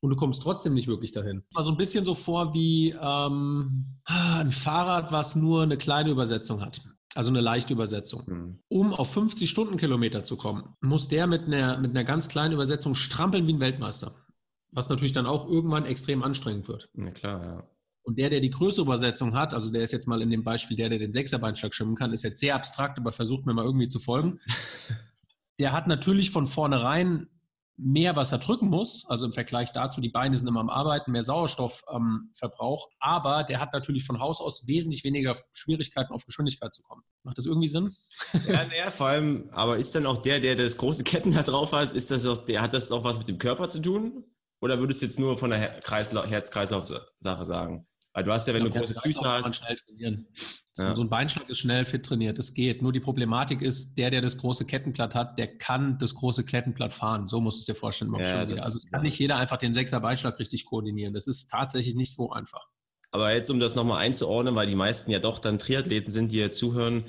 Und 0.00 0.10
du 0.10 0.16
kommst 0.16 0.42
trotzdem 0.42 0.74
nicht 0.74 0.88
wirklich 0.88 1.12
dahin. 1.12 1.44
Mal 1.54 1.62
so 1.62 1.70
ein 1.70 1.76
bisschen 1.76 2.04
so 2.04 2.16
vor 2.16 2.52
wie 2.54 2.90
ähm, 3.00 4.00
ein 4.06 4.50
Fahrrad, 4.50 5.12
was 5.12 5.36
nur 5.36 5.62
eine 5.62 5.76
kleine 5.76 6.10
Übersetzung 6.10 6.60
hat. 6.60 6.80
Also 7.14 7.30
eine 7.30 7.40
leichte 7.40 7.74
Übersetzung. 7.74 8.24
Mhm. 8.26 8.58
Um 8.68 8.92
auf 8.92 9.12
50 9.12 9.48
Stundenkilometer 9.48 10.24
zu 10.24 10.36
kommen, 10.36 10.74
muss 10.80 11.06
der 11.06 11.28
mit 11.28 11.44
einer, 11.44 11.78
mit 11.78 11.90
einer 11.90 12.04
ganz 12.04 12.28
kleinen 12.28 12.54
Übersetzung 12.54 12.96
strampeln 12.96 13.46
wie 13.46 13.52
ein 13.52 13.60
Weltmeister. 13.60 14.12
Was 14.72 14.88
natürlich 14.88 15.12
dann 15.12 15.26
auch 15.26 15.46
irgendwann 15.46 15.84
extrem 15.84 16.22
anstrengend 16.24 16.66
wird. 16.66 16.88
Na 16.94 17.10
klar, 17.10 17.44
ja. 17.44 17.71
Und 18.02 18.18
der, 18.18 18.30
der 18.30 18.40
die 18.40 18.50
größere 18.50 18.84
Übersetzung 18.84 19.34
hat, 19.34 19.54
also 19.54 19.70
der 19.70 19.82
ist 19.82 19.92
jetzt 19.92 20.08
mal 20.08 20.22
in 20.22 20.30
dem 20.30 20.42
Beispiel, 20.42 20.76
der, 20.76 20.88
der 20.88 20.98
den 20.98 21.12
Sechserbeinschlag 21.12 21.74
schwimmen 21.74 21.94
kann, 21.94 22.12
ist 22.12 22.24
jetzt 22.24 22.40
sehr 22.40 22.54
abstrakt, 22.54 22.98
aber 22.98 23.12
versucht 23.12 23.46
mir 23.46 23.54
mal 23.54 23.64
irgendwie 23.64 23.88
zu 23.88 24.00
folgen. 24.00 24.40
der 25.58 25.72
hat 25.72 25.86
natürlich 25.86 26.30
von 26.30 26.46
vornherein 26.46 27.28
mehr, 27.76 28.16
was 28.16 28.32
er 28.32 28.38
drücken 28.38 28.68
muss. 28.68 29.06
Also 29.08 29.26
im 29.26 29.32
Vergleich 29.32 29.72
dazu, 29.72 30.00
die 30.00 30.08
Beine 30.08 30.36
sind 30.36 30.48
immer 30.48 30.60
am 30.60 30.70
Arbeiten, 30.70 31.12
mehr 31.12 31.22
Sauerstoffverbrauch. 31.22 32.86
Ähm, 32.90 32.96
aber 33.00 33.44
der 33.44 33.60
hat 33.60 33.72
natürlich 33.72 34.04
von 34.04 34.20
Haus 34.20 34.40
aus 34.40 34.66
wesentlich 34.66 35.04
weniger 35.04 35.36
Schwierigkeiten, 35.52 36.12
auf 36.12 36.24
Geschwindigkeit 36.26 36.74
zu 36.74 36.82
kommen. 36.82 37.02
Macht 37.22 37.38
das 37.38 37.46
irgendwie 37.46 37.68
Sinn? 37.68 37.96
Ja, 38.48 38.64
ja 38.76 38.90
vor 38.90 39.06
allem, 39.06 39.48
aber 39.52 39.76
ist 39.76 39.94
dann 39.94 40.06
auch 40.06 40.18
der, 40.18 40.40
der 40.40 40.56
das 40.56 40.76
große 40.76 41.04
Ketten 41.04 41.32
da 41.32 41.42
drauf 41.42 41.72
hat, 41.72 41.94
ist 41.94 42.10
das 42.10 42.26
auch, 42.26 42.44
der 42.44 42.60
hat 42.62 42.74
das 42.74 42.90
auch 42.90 43.04
was 43.04 43.18
mit 43.18 43.28
dem 43.28 43.38
Körper 43.38 43.68
zu 43.68 43.80
tun? 43.80 44.24
Oder 44.60 44.78
würdest 44.78 45.02
du 45.02 45.06
jetzt 45.06 45.18
nur 45.18 45.38
von 45.38 45.50
der 45.50 45.58
Herz-Kreislauf-Sache 45.58 47.44
sagen? 47.44 47.86
Weil 48.14 48.24
du 48.24 48.32
hast 48.32 48.46
ja, 48.46 48.54
wenn 48.54 48.62
glaub, 48.62 48.74
du 48.74 48.78
große 48.80 49.00
Füße 49.00 49.20
hast. 49.24 49.62
Ja. 49.96 50.94
so, 50.94 51.02
ein 51.02 51.08
Beinschlag 51.08 51.48
ist 51.48 51.58
schnell 51.58 51.84
fit 51.84 52.04
trainiert, 52.04 52.38
das 52.38 52.54
geht. 52.54 52.82
Nur 52.82 52.92
die 52.92 53.00
Problematik 53.00 53.62
ist, 53.62 53.96
der, 53.96 54.10
der 54.10 54.20
das 54.20 54.38
große 54.38 54.66
Kettenblatt 54.66 55.14
hat, 55.14 55.38
der 55.38 55.58
kann 55.58 55.98
das 55.98 56.14
große 56.14 56.44
Kettenblatt 56.44 56.92
fahren. 56.92 57.28
So 57.28 57.40
musst 57.40 57.58
du 57.58 57.60
es 57.60 57.66
dir 57.66 57.74
vorstellen. 57.74 58.14
Ja, 58.18 58.40
also 58.40 58.76
es 58.76 58.90
kann 58.90 59.02
nicht 59.02 59.18
jeder 59.18 59.36
einfach 59.36 59.58
den 59.58 59.74
Sechser 59.74 60.00
Beinschlag 60.00 60.38
richtig 60.38 60.66
koordinieren. 60.66 61.14
Das 61.14 61.26
ist 61.26 61.48
tatsächlich 61.48 61.94
nicht 61.94 62.14
so 62.14 62.30
einfach. 62.30 62.66
Aber 63.12 63.34
jetzt, 63.34 63.50
um 63.50 63.60
das 63.60 63.74
nochmal 63.74 63.98
einzuordnen, 63.98 64.54
weil 64.54 64.66
die 64.66 64.74
meisten 64.74 65.10
ja 65.10 65.18
doch 65.18 65.38
dann 65.38 65.58
Triathleten 65.58 66.10
sind, 66.12 66.32
die 66.32 66.38
ja 66.38 66.50
zuhören, 66.50 67.04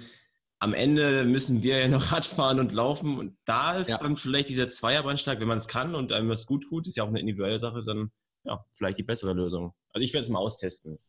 am 0.60 0.74
Ende 0.74 1.26
müssen 1.26 1.64
wir 1.64 1.80
ja 1.80 1.88
noch 1.90 2.12
Radfahren 2.14 2.60
und 2.60 2.72
laufen 2.72 3.18
und 3.18 3.38
da 3.46 3.76
ist 3.76 3.90
ja. 3.90 3.98
dann 3.98 4.16
vielleicht 4.16 4.50
dieser 4.50 4.68
Zweierbeinschlag, 4.68 5.40
wenn 5.42 5.48
man 5.48 5.58
es 5.58 5.68
kann 5.68 5.96
und 5.96 6.14
einem 6.14 6.30
das 6.30 6.46
gut 6.46 6.64
tut, 6.64 6.88
ist 6.88 6.96
ja 6.96 7.04
auch 7.04 7.10
eine 7.10 7.20
individuelle 7.20 7.60
Sache, 7.60 7.84
dann 7.86 8.12
ja, 8.46 8.64
vielleicht 8.72 8.98
die 8.98 9.04
bessere 9.04 9.34
Lösung. 9.34 9.74
Also 9.94 10.04
ich 10.04 10.14
werde 10.14 10.24
es 10.24 10.30
mal 10.30 10.40
austesten. 10.40 11.00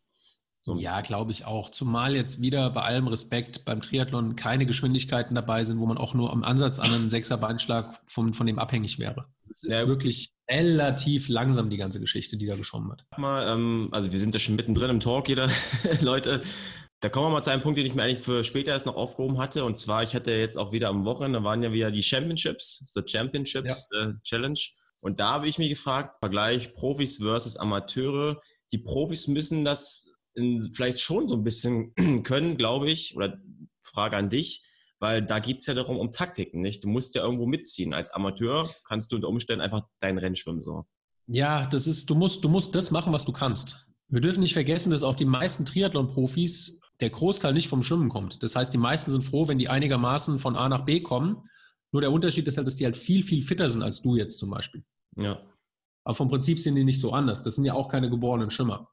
So 0.65 0.75
ja, 0.79 1.01
glaube 1.01 1.31
ich 1.31 1.45
auch. 1.45 1.69
Zumal 1.69 2.15
jetzt 2.15 2.41
wieder 2.41 2.71
bei 2.71 2.81
allem 2.81 3.07
Respekt 3.07 3.65
beim 3.65 3.81
Triathlon 3.81 4.35
keine 4.35 4.65
Geschwindigkeiten 4.65 5.35
dabei 5.35 5.63
sind, 5.63 5.79
wo 5.79 5.85
man 5.85 5.99
auch 5.99 6.15
nur 6.15 6.31
am 6.33 6.43
Ansatz 6.43 6.79
an 6.79 6.91
einen 6.91 7.11
Sechser-Beinschlag 7.11 8.01
von, 8.07 8.33
von 8.33 8.47
dem 8.47 8.57
abhängig 8.57 8.97
wäre. 8.97 9.27
Es 9.43 9.61
ist 9.61 9.71
ja, 9.71 9.87
wirklich 9.87 10.31
relativ 10.49 11.29
langsam, 11.29 11.69
die 11.69 11.77
ganze 11.77 11.99
Geschichte, 11.99 12.37
die 12.37 12.47
da 12.47 12.55
geschwommen 12.55 12.89
wird. 12.89 13.05
Mal, 13.17 13.47
ähm, 13.47 13.89
also 13.91 14.11
wir 14.11 14.17
sind 14.17 14.33
ja 14.33 14.39
schon 14.39 14.55
mittendrin 14.55 14.89
im 14.89 14.99
Talk, 14.99 15.29
jeder 15.29 15.51
Leute. 16.01 16.41
Da 16.99 17.09
kommen 17.09 17.27
wir 17.27 17.31
mal 17.31 17.43
zu 17.43 17.51
einem 17.51 17.61
Punkt, 17.61 17.77
den 17.77 17.85
ich 17.85 17.93
mir 17.93 18.01
eigentlich 18.01 18.23
für 18.23 18.43
später 18.43 18.71
erst 18.71 18.87
noch 18.87 18.95
aufgehoben 18.95 19.37
hatte. 19.37 19.65
Und 19.65 19.77
zwar, 19.77 20.01
ich 20.01 20.15
hatte 20.15 20.31
jetzt 20.31 20.57
auch 20.57 20.71
wieder 20.71 20.89
am 20.89 21.05
Wochenende, 21.05 21.37
da 21.37 21.45
waren 21.45 21.61
ja 21.61 21.71
wieder 21.73 21.91
die 21.91 22.01
Championships, 22.01 22.91
The 22.91 23.03
Championships 23.05 23.87
ja. 23.93 24.09
äh, 24.09 24.13
Challenge. 24.23 24.59
Und 25.01 25.19
da 25.19 25.33
habe 25.33 25.47
ich 25.47 25.59
mich 25.59 25.69
gefragt, 25.69 26.17
Vergleich 26.19 26.73
Profis 26.73 27.17
versus 27.17 27.57
Amateure. 27.57 28.41
Die 28.71 28.77
Profis 28.77 29.27
müssen 29.27 29.65
das 29.65 30.07
in, 30.33 30.71
vielleicht 30.73 30.99
schon 30.99 31.27
so 31.27 31.35
ein 31.35 31.43
bisschen 31.43 31.93
können, 32.23 32.57
glaube 32.57 32.89
ich. 32.89 33.15
Oder 33.15 33.39
Frage 33.81 34.17
an 34.17 34.29
dich, 34.29 34.63
weil 34.99 35.23
da 35.23 35.39
geht 35.39 35.59
es 35.59 35.65
ja 35.65 35.73
darum, 35.73 35.97
um 35.97 36.11
Taktiken, 36.11 36.61
nicht? 36.61 36.83
Du 36.83 36.89
musst 36.89 37.15
ja 37.15 37.23
irgendwo 37.23 37.45
mitziehen. 37.45 37.93
Als 37.93 38.11
Amateur 38.11 38.69
kannst 38.83 39.11
du 39.11 39.15
unter 39.15 39.29
Umständen 39.29 39.61
einfach 39.61 39.83
dein 39.99 40.17
Rennen 40.17 40.35
schwimmen. 40.35 40.63
So. 40.63 40.85
Ja, 41.27 41.65
das 41.67 41.87
ist, 41.87 42.09
du 42.09 42.15
musst, 42.15 42.43
du 42.43 42.49
musst 42.49 42.75
das 42.75 42.91
machen, 42.91 43.13
was 43.13 43.25
du 43.25 43.31
kannst. 43.31 43.85
Wir 44.07 44.21
dürfen 44.21 44.41
nicht 44.41 44.53
vergessen, 44.53 44.91
dass 44.91 45.03
auch 45.03 45.15
die 45.15 45.25
meisten 45.25 45.65
Triathlon-Profis 45.65 46.81
der 46.99 47.09
Großteil 47.09 47.53
nicht 47.53 47.67
vom 47.67 47.83
Schwimmen 47.83 48.09
kommt. 48.09 48.41
Das 48.43 48.55
heißt, 48.55 48.73
die 48.73 48.77
meisten 48.77 49.11
sind 49.11 49.23
froh, 49.23 49.47
wenn 49.47 49.57
die 49.57 49.67
einigermaßen 49.67 50.39
von 50.39 50.55
A 50.55 50.69
nach 50.69 50.85
B 50.85 51.01
kommen. 51.01 51.49
Nur 51.91 52.01
der 52.01 52.11
Unterschied 52.11 52.47
ist 52.47 52.57
halt, 52.57 52.67
dass 52.67 52.75
die 52.75 52.85
halt 52.85 52.97
viel, 52.97 53.23
viel 53.23 53.41
fitter 53.41 53.69
sind 53.69 53.81
als 53.81 54.01
du 54.01 54.15
jetzt 54.15 54.37
zum 54.37 54.49
Beispiel. 54.49 54.83
Ja. 55.17 55.41
Aber 56.05 56.15
vom 56.15 56.29
Prinzip 56.29 56.59
sind 56.59 56.75
die 56.75 56.83
nicht 56.83 57.01
so 57.01 57.11
anders. 57.11 57.41
Das 57.41 57.55
sind 57.55 57.65
ja 57.65 57.73
auch 57.73 57.89
keine 57.89 58.09
geborenen 58.09 58.49
Schimmer. 58.49 58.89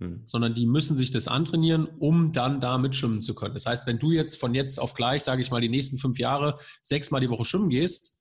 Hm. 0.00 0.22
Sondern 0.24 0.54
die 0.54 0.66
müssen 0.66 0.96
sich 0.96 1.10
das 1.10 1.28
antrainieren, 1.28 1.86
um 1.86 2.32
dann 2.32 2.60
da 2.60 2.78
mitschwimmen 2.78 3.20
zu 3.20 3.34
können. 3.34 3.54
Das 3.54 3.66
heißt, 3.66 3.86
wenn 3.86 3.98
du 3.98 4.12
jetzt 4.12 4.40
von 4.40 4.54
jetzt 4.54 4.80
auf 4.80 4.94
gleich, 4.94 5.22
sage 5.22 5.42
ich 5.42 5.50
mal, 5.50 5.60
die 5.60 5.68
nächsten 5.68 5.98
fünf 5.98 6.18
Jahre 6.18 6.58
sechsmal 6.82 7.20
die 7.20 7.28
Woche 7.28 7.44
schwimmen 7.44 7.68
gehst, 7.68 8.18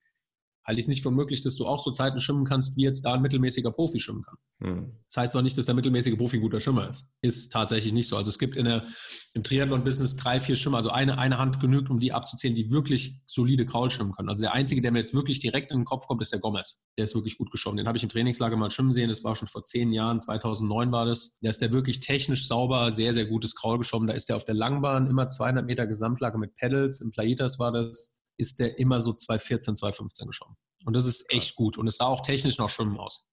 halte 0.66 0.80
ich 0.80 0.86
es 0.86 0.88
nicht 0.88 1.04
für 1.04 1.12
möglich, 1.12 1.42
dass 1.42 1.56
du 1.56 1.66
auch 1.66 1.84
so 1.84 1.92
Zeiten 1.92 2.20
schwimmen 2.20 2.46
kannst, 2.46 2.78
wie 2.78 2.84
jetzt 2.84 3.02
da 3.06 3.14
ein 3.14 3.22
mittelmäßiger 3.22 3.72
Profi 3.72 4.00
schwimmen 4.00 4.24
kann. 4.24 4.38
Hm. 4.64 4.98
Das 5.10 5.18
heißt 5.18 5.36
doch 5.36 5.42
nicht, 5.42 5.58
dass 5.58 5.66
der 5.66 5.76
mittelmäßige 5.76 6.18
Profi 6.18 6.38
ein 6.38 6.42
guter 6.42 6.62
Schwimmer 6.62 6.90
ist. 6.90 7.12
Ist 7.22 7.52
tatsächlich 7.52 7.92
nicht 7.92 8.08
so. 8.08 8.16
Also 8.16 8.30
es 8.30 8.40
gibt 8.40 8.56
in 8.56 8.66
der, 8.66 8.86
im 9.34 9.44
Triathlon-Business 9.44 10.16
drei, 10.16 10.40
vier 10.40 10.56
Schwimmer, 10.56 10.78
also 10.78 10.90
eine, 10.90 11.18
eine 11.18 11.38
Hand 11.38 11.60
genügt, 11.60 11.90
um 11.90 12.00
die 12.00 12.14
abzuzählen, 12.14 12.56
die 12.56 12.72
wirklich 12.72 13.22
solide 13.26 13.66
Kraul 13.66 13.92
schwimmen 13.92 14.14
können. 14.14 14.30
Also 14.30 14.42
der 14.42 14.54
einzige, 14.54 14.82
der 14.82 14.92
mir 14.92 15.00
jetzt 15.00 15.14
wirklich 15.14 15.40
direkt 15.40 15.72
in 15.72 15.80
den 15.80 15.86
Kopf 15.86 16.08
kommt, 16.08 16.22
ist 16.22 16.32
der 16.32 16.40
Gomez. 16.40 16.82
Der 16.98 17.06
ist 17.06 17.16
wirklich 17.16 17.38
gut 17.38 17.52
geschwommen. 17.52 17.78
Den 17.78 17.88
habe 17.88 17.98
ich 17.98 18.04
im 18.04 18.10
Trainingslager 18.10 18.56
mal 18.56 18.72
schwimmen 18.72 18.94
sehen. 18.94 19.10
Das 19.10 19.24
war 19.24 19.36
schon 19.36 19.50
vor 19.50 19.64
zehn 19.64 19.92
Jahren, 19.92 20.22
2009 20.22 20.92
war 20.92 21.06
das. 21.06 21.40
Der 21.42 21.52
ist 21.52 21.62
der 21.62 21.74
wirklich 21.74 22.00
technisch 22.00 22.48
sauber, 22.48 22.92
sehr, 22.92 23.14
sehr 23.14 23.26
gutes 23.26 23.56
Kraul 23.56 23.80
geschwommen. 23.80 24.08
Da 24.08 24.14
ist 24.14 24.30
der 24.30 24.38
auf 24.38 24.46
der 24.46 24.56
Langbahn 24.56 25.08
immer 25.08 25.28
200 25.28 25.66
Meter 25.66 25.88
Gesamtlage 25.88 26.38
mit 26.38 26.56
Pedals. 26.56 27.02
Im 27.02 27.12
Plaitas 27.12 27.60
war 27.60 27.72
das, 27.72 28.23
ist 28.38 28.60
der 28.60 28.80
immer 28.80 29.02
so 29.02 29.14
214, 29.14 29.76
215 29.76 30.28
geschwommen. 30.28 30.58
Und 30.86 30.94
das 30.94 31.06
ist 31.06 31.32
echt 31.32 31.56
gut. 31.56 31.78
Und 31.78 31.88
es 31.88 31.98
sah 31.98 32.06
auch 32.06 32.22
technisch 32.22 32.58
noch 32.58 32.70
schwimmen 32.70 32.98
aus. 32.98 33.28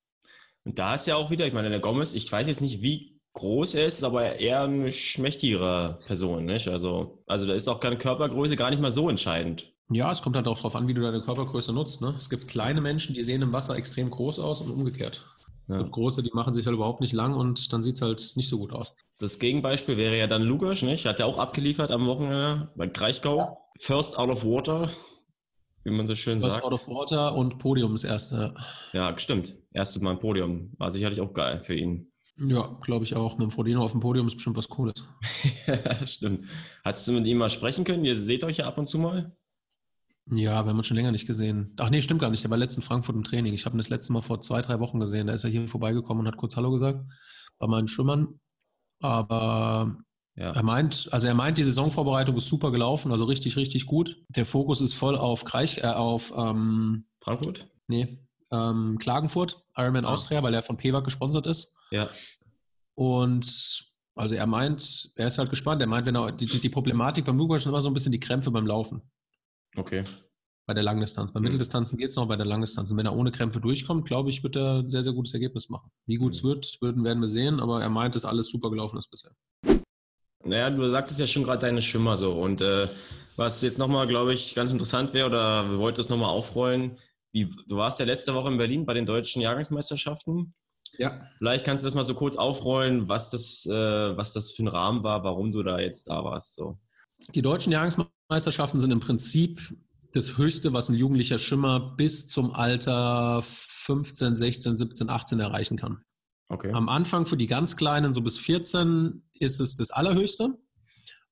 Und 0.65 0.79
da 0.79 0.95
ist 0.95 1.07
ja 1.07 1.17
auch 1.17 1.31
wieder, 1.31 1.47
ich 1.47 1.53
meine, 1.53 1.71
der 1.71 1.81
Gomez, 1.81 2.15
ich 2.15 2.31
weiß 2.31 2.47
jetzt 2.47 2.61
nicht, 2.61 2.83
wie 2.83 3.21
groß 3.33 3.75
er 3.75 3.87
ist, 3.87 4.05
aber 4.05 4.37
eher 4.37 4.63
eine 4.63 4.93
schmächtigere 4.93 5.99
Person, 6.07 6.45
nicht? 6.45 6.69
Also, 6.69 7.23
also 7.27 7.47
da 7.47 7.55
ist 7.55 7.69
auch 7.69 7.81
keine 7.81 7.97
Körpergröße 7.97 8.57
gar 8.57 8.71
nicht 8.71 8.81
mal 8.81 8.93
so 8.93 9.09
entscheidend. 9.09 9.73
Ja, 9.93 10.11
es 10.13 10.23
kommt 10.23 10.37
halt 10.37 10.47
auch 10.47 10.57
darauf 10.57 10.77
an, 10.77 10.89
wie 10.89 10.95
du 10.95 11.03
deine 11.03 11.21
Körpergröße 11.21 11.73
nutzt. 11.73 12.01
Ne? 12.01 12.15
Es 12.17 12.31
gibt 12.31 12.47
kleine 12.47 12.81
Menschen, 12.81 13.15
die 13.15 13.25
sehen 13.25 13.43
im 13.43 13.53
Wasser 13.53 13.77
extrem 13.77 14.11
groß 14.11 14.39
aus 14.39 14.61
und 14.61 14.71
umgekehrt. 14.71 15.25
Es 15.67 15.75
ja. 15.75 15.81
gibt 15.81 15.93
große, 15.93 16.23
die 16.23 16.31
machen 16.33 16.55
sich 16.55 16.67
halt 16.67 16.75
überhaupt 16.75 17.01
nicht 17.01 17.13
lang 17.13 17.35
und 17.35 17.73
dann 17.73 17.83
sieht 17.83 17.97
es 17.97 18.03
halt 18.03 18.33
nicht 18.37 18.49
so 18.49 18.59
gut 18.59 18.73
aus. 18.73 18.95
Das 19.21 19.39
Gegenbeispiel 19.39 19.97
wäre 19.97 20.19
ja 20.19 20.27
dann 20.27 20.43
Lukas, 20.43 20.83
nicht? 20.83 21.07
Hat 21.07 21.21
ja 21.21 21.27
auch 21.27 21.39
abgeliefert 21.39 21.91
am 21.93 22.07
Wochenende 22.07 22.73
bei 22.75 22.89
Kraichgau. 22.89 23.37
Ja. 23.37 23.57
First 23.79 24.19
out 24.19 24.31
of 24.31 24.45
water 24.45 24.91
wie 25.85 25.91
man 25.91 26.07
so 26.07 26.15
schön 26.15 26.41
First 26.41 26.55
sagt. 26.55 26.65
Out 26.65 26.73
of 26.73 26.89
Water 26.89 27.35
und 27.35 27.59
Podium 27.59 27.95
ist 27.95 28.05
erste. 28.05 28.55
Ja, 28.93 29.19
stimmt. 29.19 29.57
Erstes 29.73 30.03
Mal 30.03 30.13
ein 30.13 30.19
Podium. 30.19 30.73
War 30.79 30.91
sicherlich 30.91 31.21
auch 31.21 31.33
geil 31.33 31.63
für 31.63 31.75
ihn. 31.75 32.13
Ja, 32.37 32.79
glaube 32.83 33.05
ich 33.05 33.17
auch. 33.17 33.39
Mit 33.39 33.49
dem 33.49 33.51
Frodeno 33.51 33.83
auf 33.83 33.93
dem 33.93 34.01
Podium 34.01 34.27
ist 34.27 34.35
bestimmt 34.35 34.57
was 34.57 34.69
Cooles. 34.69 35.05
ja, 35.67 36.07
stimmt. 36.07 36.47
Hattest 36.85 37.09
du 37.09 37.13
mit 37.13 37.27
ihm 37.27 37.39
mal 37.39 37.51
sprechen 37.51 37.85
können? 37.85 38.05
Ihr 38.05 38.17
seht 38.17 38.45
euch 38.45 38.59
ja 38.59 38.67
ab 38.67 38.79
und 38.79 38.87
zu 38.87 38.99
mal. 38.99 39.37
Ja, 40.33 40.65
wir 40.65 40.71
haben 40.71 40.77
uns 40.77 40.87
schon 40.87 40.97
länger 40.97 41.13
nicht 41.13 41.27
gesehen. 41.27 41.75
Ach 41.79 41.91
nee, 41.91 42.03
stimmt 42.03 42.21
gar 42.21 42.31
nicht. 42.31 42.45
Der 42.45 42.51
war 42.51 42.59
letzten 42.59 42.83
Frankfurt 42.83 43.17
im 43.17 43.25
Training. 43.25 43.53
Ich 43.53 43.67
habe 43.67 43.77
ihn 43.77 43.79
das 43.79 43.89
letzte 43.89 44.13
Mal 44.13 44.23
vor 44.23 44.41
zwei, 44.41 44.63
drei 44.63 44.79
Wochen 44.81 45.01
gesehen. 45.01 45.27
Da 45.27 45.33
ist 45.33 45.45
er 45.45 45.51
hier 45.51 45.67
vorbeigekommen 45.67 46.21
und 46.21 46.29
hat 46.29 46.37
kurz 46.37 46.57
Hallo 46.57 46.71
gesagt 46.71 47.01
bei 47.59 47.67
meinen 47.67 47.89
Schwimmern. 47.89 48.41
Aber 49.01 49.97
ja. 50.37 50.53
Er 50.53 50.63
meint, 50.63 51.09
also 51.13 51.29
er 51.29 51.35
meint, 51.35 51.59
die 51.59 51.65
Saisonvorbereitung 51.65 52.37
ist 52.37 52.49
super 52.49 52.71
gelaufen, 52.71 53.13
also 53.13 53.25
richtig, 53.25 53.57
richtig 53.57 53.85
gut. 53.85 54.17
Der 54.29 54.47
Fokus 54.47 54.81
ist 54.81 54.95
voll 54.95 55.17
auf 55.17 55.45
Kreich, 55.45 55.79
äh, 55.79 55.87
auf 55.87 56.33
ähm, 56.35 57.05
Frankfurt? 57.19 57.69
Nee, 57.89 58.25
ähm, 58.51 58.97
Klagenfurt, 58.99 59.63
Ironman 59.77 60.07
ah. 60.07 60.13
Austria, 60.13 60.43
weil 60.43 60.55
er 60.55 60.63
von 60.63 60.77
PEWAG 60.77 61.05
gesponsert 61.05 61.47
ist. 61.47 61.75
Ja. 61.91 62.09
Und 62.95 63.85
also 64.15 64.35
er 64.35 64.47
meint, 64.47 65.13
er 65.17 65.27
ist 65.27 65.39
halt 65.39 65.51
gespannt. 65.51 65.81
Er 65.83 65.89
meint, 65.89 66.07
wenn 66.07 66.17
er, 66.17 66.33
die, 66.33 66.47
die 66.47 66.69
Problematik 66.69 67.25
beim 67.25 67.39
Lukas 67.39 67.63
ist 67.63 67.67
immer 67.67 67.81
so 67.81 67.91
ein 67.91 67.95
bisschen 67.95 68.13
die 68.13 68.21
Krämpfe 68.21 68.51
beim 68.51 68.67
Laufen. 68.67 69.03
Okay. 69.77 70.05
Bei 70.71 70.75
der 70.75 70.85
Langdistanz. 70.85 71.33
Bei 71.33 71.41
mhm. 71.41 71.47
Mitteldistanzen 71.47 71.99
geht 71.99 72.11
es 72.11 72.15
noch, 72.15 72.29
bei 72.29 72.37
der 72.37 72.47
Langdistanz. 72.47 72.93
Und 72.93 72.97
wenn 72.97 73.05
er 73.05 73.17
ohne 73.17 73.33
Krämpfe 73.33 73.61
durchkommt, 73.61 74.07
glaube 74.07 74.31
ich, 74.31 74.45
wird 74.45 74.55
er 74.55 74.85
ein 74.85 74.91
sehr, 74.93 75.03
sehr 75.03 75.13
gutes 75.13 75.35
Ergebnis 75.35 75.69
machen. 75.69 75.91
Wie 76.07 76.15
gut 76.15 76.37
es 76.37 76.45
mhm. 76.45 76.49
wird, 76.49 76.79
werden 76.81 77.21
wir 77.21 77.27
sehen, 77.27 77.59
aber 77.59 77.83
er 77.83 77.91
meint, 77.91 78.15
dass 78.15 78.25
alles 78.25 78.49
super 78.49 78.71
gelaufen 78.71 78.97
ist 78.97 79.11
bisher. 79.11 79.33
Naja, 80.45 80.71
du 80.71 80.89
sagtest 80.89 81.19
ja 81.19 81.27
schon 81.27 81.43
gerade 81.43 81.59
deine 81.59 81.83
Schimmer 81.83 82.17
so. 82.17 82.41
Und 82.41 82.61
äh, 82.61 82.87
was 83.35 83.63
jetzt 83.63 83.81
nochmal, 83.81 84.07
glaube 84.07 84.33
ich, 84.33 84.55
ganz 84.55 84.71
interessant 84.71 85.13
wäre, 85.13 85.27
oder 85.27 85.69
wir 85.69 85.79
wollten 85.79 86.01
es 86.01 86.09
nochmal 86.09 86.31
aufrollen, 86.31 86.99
wie, 87.33 87.53
du 87.67 87.77
warst 87.77 87.99
ja 87.99 88.07
letzte 88.07 88.33
Woche 88.35 88.53
in 88.53 88.57
Berlin 88.57 88.87
bei 88.87 88.95
den 88.95 89.07
deutschen 89.07 89.43
Jahrgangsmeisterschaften. 89.43 90.55
Ja. 90.99 91.21
Vielleicht 91.39 91.65
kannst 91.65 91.83
du 91.83 91.87
das 91.89 91.97
mal 91.97 92.05
so 92.05 92.15
kurz 92.15 92.37
aufrollen, 92.37 93.09
was 93.09 93.31
das, 93.31 93.67
äh, 93.67 93.73
was 94.17 94.35
das 94.35 94.53
für 94.53 94.63
ein 94.63 94.69
Rahmen 94.69 95.03
war, 95.03 95.25
warum 95.25 95.51
du 95.51 95.65
da 95.65 95.81
jetzt 95.81 96.09
da 96.09 96.23
warst. 96.23 96.55
So. 96.55 96.79
Die 97.35 97.43
deutschen 97.43 97.73
Jahrgangsmeisterschaften 97.73 98.79
sind 98.79 98.93
im 98.93 99.01
Prinzip 99.01 99.61
das 100.13 100.37
Höchste, 100.39 100.73
was 100.73 100.89
ein 100.89 100.97
jugendlicher 100.97 101.39
Schimmer 101.39 101.95
bis 101.97 102.27
zum 102.27 102.53
Alter 102.53 103.43
15, 103.45 104.37
16, 104.37 104.77
17, 104.77 105.11
18 105.11 105.41
erreichen 105.41 105.77
kann. 105.77 106.03
Okay. 106.49 106.73
Am 106.73 106.89
Anfang 106.89 107.27
für 107.27 107.37
die 107.37 107.47
ganz 107.47 107.77
Kleinen, 107.77 108.13
so 108.13 108.21
bis 108.21 108.39
14, 108.39 109.23
ist 109.35 109.61
es 109.61 109.77
das 109.77 109.91
Allerhöchste. 109.91 110.59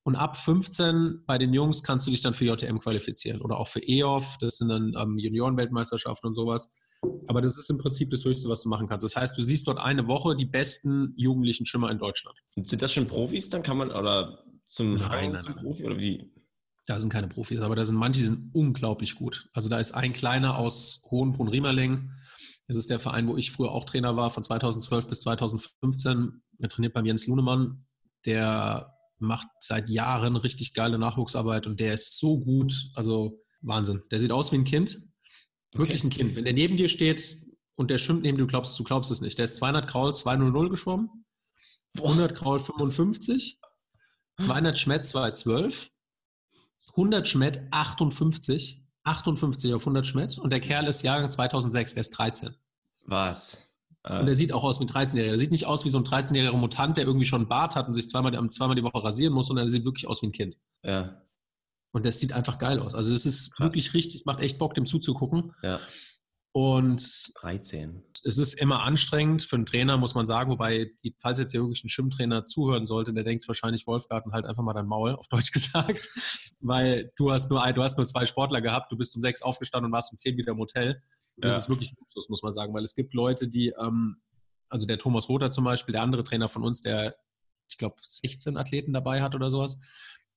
Und 0.04 0.16
ab 0.16 0.36
15 0.36 1.24
bei 1.26 1.38
den 1.38 1.52
Jungs 1.52 1.82
kannst 1.82 2.06
du 2.06 2.10
dich 2.10 2.22
dann 2.22 2.32
für 2.32 2.44
JTM 2.44 2.78
qualifizieren 2.78 3.42
oder 3.42 3.58
auch 3.58 3.68
für 3.68 3.86
EOF. 3.86 4.38
Das 4.40 4.56
sind 4.56 4.68
dann 4.68 4.94
ähm, 4.96 5.18
Juniorenweltmeisterschaften 5.18 6.28
und 6.28 6.34
sowas. 6.34 6.72
Aber 7.26 7.42
das 7.42 7.58
ist 7.58 7.68
im 7.68 7.78
Prinzip 7.78 8.10
das 8.10 8.24
Höchste, 8.24 8.48
was 8.48 8.62
du 8.62 8.68
machen 8.68 8.88
kannst. 8.88 9.04
Das 9.04 9.16
heißt, 9.16 9.36
du 9.36 9.42
siehst 9.42 9.68
dort 9.68 9.78
eine 9.78 10.06
Woche 10.06 10.34
die 10.34 10.46
besten 10.46 11.12
jugendlichen 11.16 11.66
Schimmer 11.66 11.90
in 11.90 11.98
Deutschland. 11.98 12.36
Und 12.56 12.68
sind 12.68 12.80
das 12.80 12.92
schon 12.92 13.06
Profis? 13.06 13.50
Dann 13.50 13.62
kann 13.62 13.76
man 13.76 13.90
oder 13.90 14.44
zum, 14.66 14.94
nein, 14.94 15.32
nein, 15.32 15.40
zum 15.40 15.56
Profi 15.56 15.84
oder 15.84 15.98
wie? 15.98 16.32
Da 16.88 16.98
sind 16.98 17.12
keine 17.12 17.28
Profis, 17.28 17.60
aber 17.60 17.76
da 17.76 17.84
sind 17.84 17.96
manche, 17.96 18.20
die 18.20 18.26
sind 18.26 18.54
unglaublich 18.54 19.14
gut. 19.14 19.50
Also 19.52 19.68
da 19.68 19.78
ist 19.78 19.92
ein 19.92 20.14
kleiner 20.14 20.56
aus 20.56 21.06
Hohenbrunn-Riemerling, 21.10 22.10
das 22.68 22.76
ist 22.76 22.90
der 22.90 23.00
Verein, 23.00 23.26
wo 23.28 23.36
ich 23.36 23.50
früher 23.50 23.72
auch 23.72 23.84
Trainer 23.84 24.16
war, 24.16 24.30
von 24.30 24.42
2012 24.42 25.08
bis 25.08 25.22
2015. 25.22 26.42
Er 26.58 26.68
trainiert 26.68 26.92
beim 26.92 27.06
Jens 27.06 27.26
Lunemann. 27.26 27.86
Der 28.26 28.94
macht 29.18 29.48
seit 29.60 29.88
Jahren 29.88 30.36
richtig 30.36 30.74
geile 30.74 30.98
Nachwuchsarbeit 30.98 31.66
und 31.66 31.80
der 31.80 31.94
ist 31.94 32.18
so 32.18 32.38
gut. 32.38 32.90
Also 32.94 33.42
Wahnsinn. 33.62 34.02
Der 34.10 34.20
sieht 34.20 34.32
aus 34.32 34.52
wie 34.52 34.56
ein 34.56 34.64
Kind. 34.64 34.98
Wirklich 35.72 36.04
okay. 36.04 36.08
ein 36.08 36.10
Kind. 36.10 36.36
Wenn 36.36 36.44
der 36.44 36.52
neben 36.52 36.76
dir 36.76 36.90
steht 36.90 37.38
und 37.74 37.90
der 37.90 37.96
schwimmt 37.96 38.22
neben 38.22 38.36
dir, 38.36 38.44
du 38.44 38.48
glaubst, 38.48 38.78
du 38.78 38.84
glaubst 38.84 39.10
es 39.10 39.22
nicht. 39.22 39.38
Der 39.38 39.44
ist 39.44 39.56
200 39.56 39.88
Kraul 39.88 40.14
200 40.14 40.70
geschwommen, 40.70 41.24
100 41.96 42.34
Kraul 42.34 42.60
55, 42.60 43.58
200 44.40 44.76
Schmett 44.76 45.06
212, 45.06 45.90
100 46.98 47.28
Schmett 47.28 47.60
58, 47.70 48.82
58 49.04 49.72
auf 49.72 49.82
100 49.82 50.04
Schmidt 50.04 50.36
und 50.38 50.50
der 50.50 50.60
Kerl 50.60 50.88
ist 50.88 51.02
Jahrgang 51.02 51.30
2006, 51.30 51.94
der 51.94 52.00
ist 52.00 52.10
13. 52.10 52.54
Was? 53.06 53.68
Und 54.02 54.26
der 54.26 54.34
sieht 54.34 54.52
auch 54.52 54.64
aus 54.64 54.80
wie 54.80 54.84
ein 54.84 54.88
13-Jähriger. 54.88 55.28
Der 55.28 55.38
sieht 55.38 55.50
nicht 55.50 55.66
aus 55.66 55.84
wie 55.84 55.90
so 55.90 55.98
ein 55.98 56.04
13-jähriger 56.04 56.56
Mutant, 56.56 56.96
der 56.96 57.04
irgendwie 57.04 57.26
schon 57.26 57.42
einen 57.42 57.48
Bart 57.48 57.76
hat 57.76 57.88
und 57.88 57.94
sich 57.94 58.08
zweimal, 58.08 58.32
zweimal 58.50 58.74
die 58.74 58.82
Woche 58.82 59.02
rasieren 59.02 59.34
muss, 59.34 59.46
sondern 59.46 59.66
der 59.66 59.70
sieht 59.70 59.84
wirklich 59.84 60.08
aus 60.08 60.22
wie 60.22 60.26
ein 60.26 60.32
Kind. 60.32 60.56
Ja. 60.82 61.22
Und 61.92 62.04
das 62.04 62.18
sieht 62.18 62.32
einfach 62.32 62.58
geil 62.58 62.80
aus. 62.80 62.94
Also 62.94 63.12
es 63.12 63.26
ist 63.26 63.56
Krass. 63.56 63.64
wirklich 63.64 63.94
richtig, 63.94 64.24
macht 64.24 64.40
echt 64.40 64.58
Bock, 64.58 64.74
dem 64.74 64.86
zuzugucken. 64.86 65.52
Ja. 65.62 65.78
Und 66.52 67.32
13. 67.40 68.02
Es 68.24 68.38
ist 68.38 68.54
immer 68.54 68.82
anstrengend 68.82 69.42
für 69.42 69.56
einen 69.56 69.66
Trainer, 69.66 69.96
muss 69.96 70.14
man 70.14 70.26
sagen, 70.26 70.50
wobei, 70.50 70.90
die, 71.04 71.14
falls 71.20 71.38
jetzt 71.38 71.52
hier 71.52 71.60
wirklich 71.60 71.84
ein 71.84 71.88
Schwimmtrainer 71.88 72.44
zuhören 72.44 72.86
sollte, 72.86 73.12
der 73.12 73.22
denkt 73.22 73.46
wahrscheinlich, 73.46 73.86
Wolfgarten, 73.86 74.32
halt 74.32 74.44
einfach 74.44 74.62
mal 74.62 74.72
dein 74.72 74.86
Maul, 74.86 75.14
auf 75.14 75.28
Deutsch 75.28 75.52
gesagt. 75.52 76.08
Weil 76.60 77.12
du 77.16 77.30
hast 77.30 77.50
nur 77.50 77.72
du 77.72 77.82
hast 77.82 77.96
nur 77.96 78.06
zwei 78.06 78.26
Sportler 78.26 78.60
gehabt, 78.60 78.90
du 78.90 78.96
bist 78.96 79.14
um 79.14 79.20
sechs 79.20 79.42
aufgestanden 79.42 79.86
und 79.86 79.92
warst 79.92 80.10
um 80.10 80.16
zehn 80.16 80.36
wieder 80.36 80.52
im 80.52 80.58
Hotel. 80.58 81.00
Das 81.36 81.52
ja. 81.52 81.58
ist 81.58 81.68
wirklich 81.68 81.94
Luxus, 81.98 82.28
muss 82.28 82.42
man 82.42 82.52
sagen, 82.52 82.74
weil 82.74 82.82
es 82.82 82.94
gibt 82.94 83.14
Leute, 83.14 83.46
die, 83.46 83.72
ähm, 83.80 84.16
also 84.68 84.86
der 84.86 84.98
Thomas 84.98 85.28
Rother 85.28 85.50
zum 85.50 85.64
Beispiel, 85.64 85.92
der 85.92 86.02
andere 86.02 86.24
Trainer 86.24 86.48
von 86.48 86.64
uns, 86.64 86.82
der, 86.82 87.16
ich 87.68 87.78
glaube, 87.78 87.96
16 88.00 88.56
Athleten 88.56 88.92
dabei 88.92 89.22
hat 89.22 89.34
oder 89.34 89.50
sowas, 89.50 89.78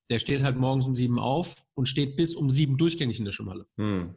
der 0.10 0.20
steht 0.20 0.44
halt 0.44 0.58
morgens 0.58 0.86
um 0.86 0.94
sieben 0.94 1.20
auf 1.20 1.56
und 1.74 1.88
steht 1.88 2.18
bis 2.18 2.36
um 2.36 2.50
sieben 2.50 2.77
durchgängig 2.77 3.18
in 3.18 3.25
der 3.25 3.32
Schwimmhalle. 3.32 3.65
Hm. 3.77 4.15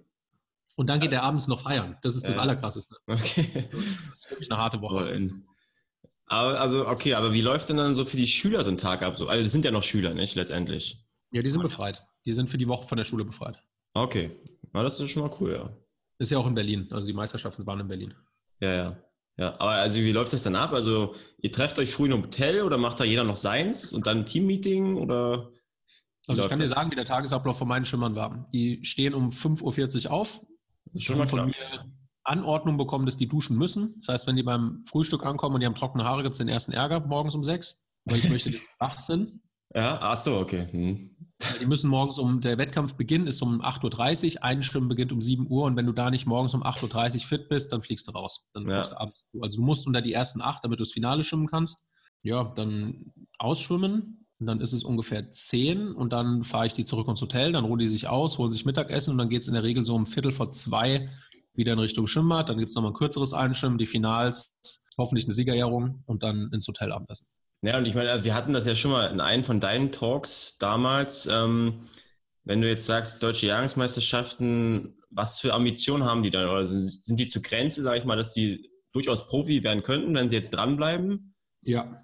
Und 0.76 0.88
dann 0.88 1.00
geht 1.00 1.12
er 1.12 1.22
abends 1.22 1.46
noch 1.46 1.60
feiern. 1.60 1.96
Das 2.02 2.16
ist 2.16 2.26
das 2.26 2.38
Allerkrasseste. 2.38 2.96
Okay. 3.06 3.68
Das 3.70 4.08
ist 4.08 4.30
wirklich 4.30 4.50
eine 4.50 4.60
harte 4.60 4.80
Woche. 4.80 5.30
Aber, 6.26 6.60
also, 6.60 6.88
okay, 6.88 7.14
aber 7.14 7.32
wie 7.32 7.42
läuft 7.42 7.68
denn 7.68 7.76
dann 7.76 7.94
so 7.94 8.04
für 8.04 8.16
die 8.16 8.26
Schüler 8.26 8.64
so 8.64 8.70
ein 8.70 8.78
Tag 8.78 9.02
ab? 9.02 9.14
Also, 9.14 9.26
das 9.26 9.52
sind 9.52 9.64
ja 9.64 9.70
noch 9.70 9.82
Schüler, 9.82 10.14
nicht? 10.14 10.34
Letztendlich. 10.34 11.04
Ja, 11.32 11.42
die 11.42 11.50
sind 11.50 11.62
befreit. 11.62 12.02
Die 12.24 12.32
sind 12.32 12.48
für 12.48 12.58
die 12.58 12.66
Woche 12.66 12.88
von 12.88 12.96
der 12.96 13.04
Schule 13.04 13.24
befreit. 13.24 13.62
Okay. 13.92 14.30
Na, 14.72 14.82
das 14.82 14.98
ist 14.98 15.10
schon 15.10 15.22
mal 15.22 15.36
cool, 15.40 15.52
ja. 15.52 15.76
Ist 16.18 16.30
ja 16.30 16.38
auch 16.38 16.46
in 16.46 16.54
Berlin. 16.54 16.88
Also, 16.90 17.06
die 17.06 17.12
Meisterschaften 17.12 17.66
waren 17.66 17.80
in 17.80 17.88
Berlin. 17.88 18.14
Ja, 18.60 18.72
ja. 18.74 19.04
Ja, 19.36 19.54
aber 19.54 19.70
also 19.70 19.96
wie 19.98 20.12
läuft 20.12 20.32
das 20.32 20.44
dann 20.44 20.54
ab? 20.54 20.72
Also 20.72 21.16
ihr 21.38 21.50
trefft 21.50 21.78
euch 21.80 21.90
früh 21.90 22.06
in 22.06 22.12
einem 22.12 22.22
Hotel 22.22 22.62
oder 22.62 22.78
macht 22.78 23.00
da 23.00 23.04
jeder 23.04 23.24
noch 23.24 23.36
seins 23.36 23.92
und 23.92 24.06
dann 24.06 24.18
ein 24.18 24.26
Teammeeting 24.26 24.94
oder? 24.94 25.50
Also 26.28 26.42
ich 26.42 26.48
kann 26.48 26.58
das? 26.58 26.70
dir 26.70 26.74
sagen, 26.74 26.90
wie 26.92 26.94
der 26.94 27.04
Tagesablauf 27.04 27.58
von 27.58 27.66
meinen 27.66 27.84
Schimmern 27.84 28.14
war. 28.14 28.48
Die 28.52 28.84
stehen 28.84 29.12
um 29.12 29.30
5.40 29.30 30.06
Uhr 30.06 30.12
auf, 30.12 30.40
schon 30.96 31.18
mal 31.18 31.26
von 31.26 31.46
mir 31.46 31.54
Anordnung 32.24 32.78
bekommen, 32.78 33.06
dass 33.06 33.16
die 33.16 33.28
duschen 33.28 33.56
müssen. 33.56 33.94
Das 33.98 34.08
heißt, 34.08 34.26
wenn 34.26 34.36
die 34.36 34.42
beim 34.42 34.82
Frühstück 34.86 35.24
ankommen 35.26 35.56
und 35.56 35.60
die 35.60 35.66
haben 35.66 35.74
trockene 35.74 36.04
Haare, 36.04 36.22
gibt 36.22 36.34
es 36.34 36.38
den 36.38 36.48
ersten 36.48 36.72
Ärger 36.72 37.00
morgens 37.00 37.34
um 37.34 37.44
sechs, 37.44 37.86
weil 38.06 38.18
ich 38.18 38.28
möchte, 38.30 38.50
dass 38.50 38.60
sie 38.60 38.66
wach 38.78 39.00
sind. 39.00 39.40
Ja, 39.76 39.98
ach 40.00 40.16
so, 40.16 40.38
okay. 40.38 40.68
Hm. 40.70 41.10
Die 41.60 41.66
müssen 41.66 41.90
morgens 41.90 42.18
um, 42.20 42.40
der 42.40 42.58
Wettkampfbeginn 42.58 43.26
ist 43.26 43.42
um 43.42 43.60
8.30 43.60 44.36
Uhr, 44.36 44.44
Einschwimmen 44.44 44.88
beginnt 44.88 45.10
um 45.10 45.20
7 45.20 45.48
Uhr 45.50 45.64
und 45.64 45.74
wenn 45.74 45.86
du 45.86 45.92
da 45.92 46.10
nicht 46.10 46.26
morgens 46.26 46.54
um 46.54 46.62
8.30 46.62 47.14
Uhr 47.14 47.20
fit 47.22 47.48
bist, 47.48 47.72
dann 47.72 47.82
fliegst 47.82 48.06
du 48.06 48.12
raus. 48.12 48.46
Dann 48.52 48.68
ja. 48.68 48.82
du 48.82 49.00
abends. 49.00 49.26
Also 49.40 49.58
du 49.58 49.64
musst 49.64 49.88
unter 49.88 50.00
die 50.00 50.12
ersten 50.12 50.42
acht, 50.42 50.62
damit 50.62 50.78
du 50.78 50.82
das 50.82 50.92
Finale 50.92 51.24
schwimmen 51.24 51.48
kannst. 51.48 51.90
Ja, 52.22 52.44
dann 52.44 53.12
ausschwimmen, 53.38 54.23
und 54.40 54.46
dann 54.46 54.60
ist 54.60 54.72
es 54.72 54.84
ungefähr 54.84 55.30
zehn 55.30 55.92
und 55.92 56.12
dann 56.12 56.42
fahre 56.42 56.66
ich 56.66 56.74
die 56.74 56.84
zurück 56.84 57.08
ins 57.08 57.20
Hotel, 57.20 57.52
dann 57.52 57.64
ruhen 57.64 57.78
die 57.78 57.88
sich 57.88 58.08
aus, 58.08 58.38
holen 58.38 58.52
sich 58.52 58.64
Mittagessen 58.64 59.12
und 59.12 59.18
dann 59.18 59.28
geht 59.28 59.42
es 59.42 59.48
in 59.48 59.54
der 59.54 59.62
Regel 59.62 59.84
so 59.84 59.94
um 59.94 60.06
Viertel 60.06 60.32
vor 60.32 60.50
zwei 60.50 61.08
wieder 61.54 61.72
in 61.72 61.78
Richtung 61.78 62.06
Schwimmbad, 62.06 62.48
dann 62.48 62.58
gibt 62.58 62.70
es 62.70 62.74
nochmal 62.74 62.90
ein 62.90 62.96
kürzeres 62.96 63.32
Einschwimmen, 63.32 63.78
die 63.78 63.86
Finals, 63.86 64.56
hoffentlich 64.98 65.24
eine 65.24 65.34
Siegerehrung 65.34 66.02
und 66.06 66.22
dann 66.22 66.50
ins 66.52 66.66
Hotel 66.66 66.92
Abendessen. 66.92 67.26
Ja, 67.62 67.78
und 67.78 67.86
ich 67.86 67.94
meine, 67.94 68.24
wir 68.24 68.34
hatten 68.34 68.52
das 68.52 68.66
ja 68.66 68.74
schon 68.74 68.90
mal 68.90 69.06
in 69.06 69.20
einem 69.20 69.42
von 69.42 69.60
deinen 69.60 69.90
Talks 69.90 70.58
damals. 70.58 71.26
Ähm, 71.26 71.88
wenn 72.44 72.60
du 72.60 72.68
jetzt 72.68 72.84
sagst, 72.84 73.22
deutsche 73.22 73.46
Jahrgangsmeisterschaften, 73.46 74.98
was 75.10 75.40
für 75.40 75.54
Ambitionen 75.54 76.04
haben 76.04 76.22
die 76.22 76.30
dann? 76.30 76.46
Oder 76.46 76.66
sind 76.66 77.18
die 77.18 77.26
zur 77.26 77.40
Grenze, 77.40 77.82
sage 77.82 78.00
ich 78.00 78.04
mal, 78.04 78.16
dass 78.16 78.34
die 78.34 78.70
durchaus 78.92 79.28
Profi 79.28 79.62
werden 79.62 79.82
könnten, 79.82 80.14
wenn 80.14 80.28
sie 80.28 80.36
jetzt 80.36 80.50
dranbleiben? 80.50 81.34
Ja, 81.62 82.03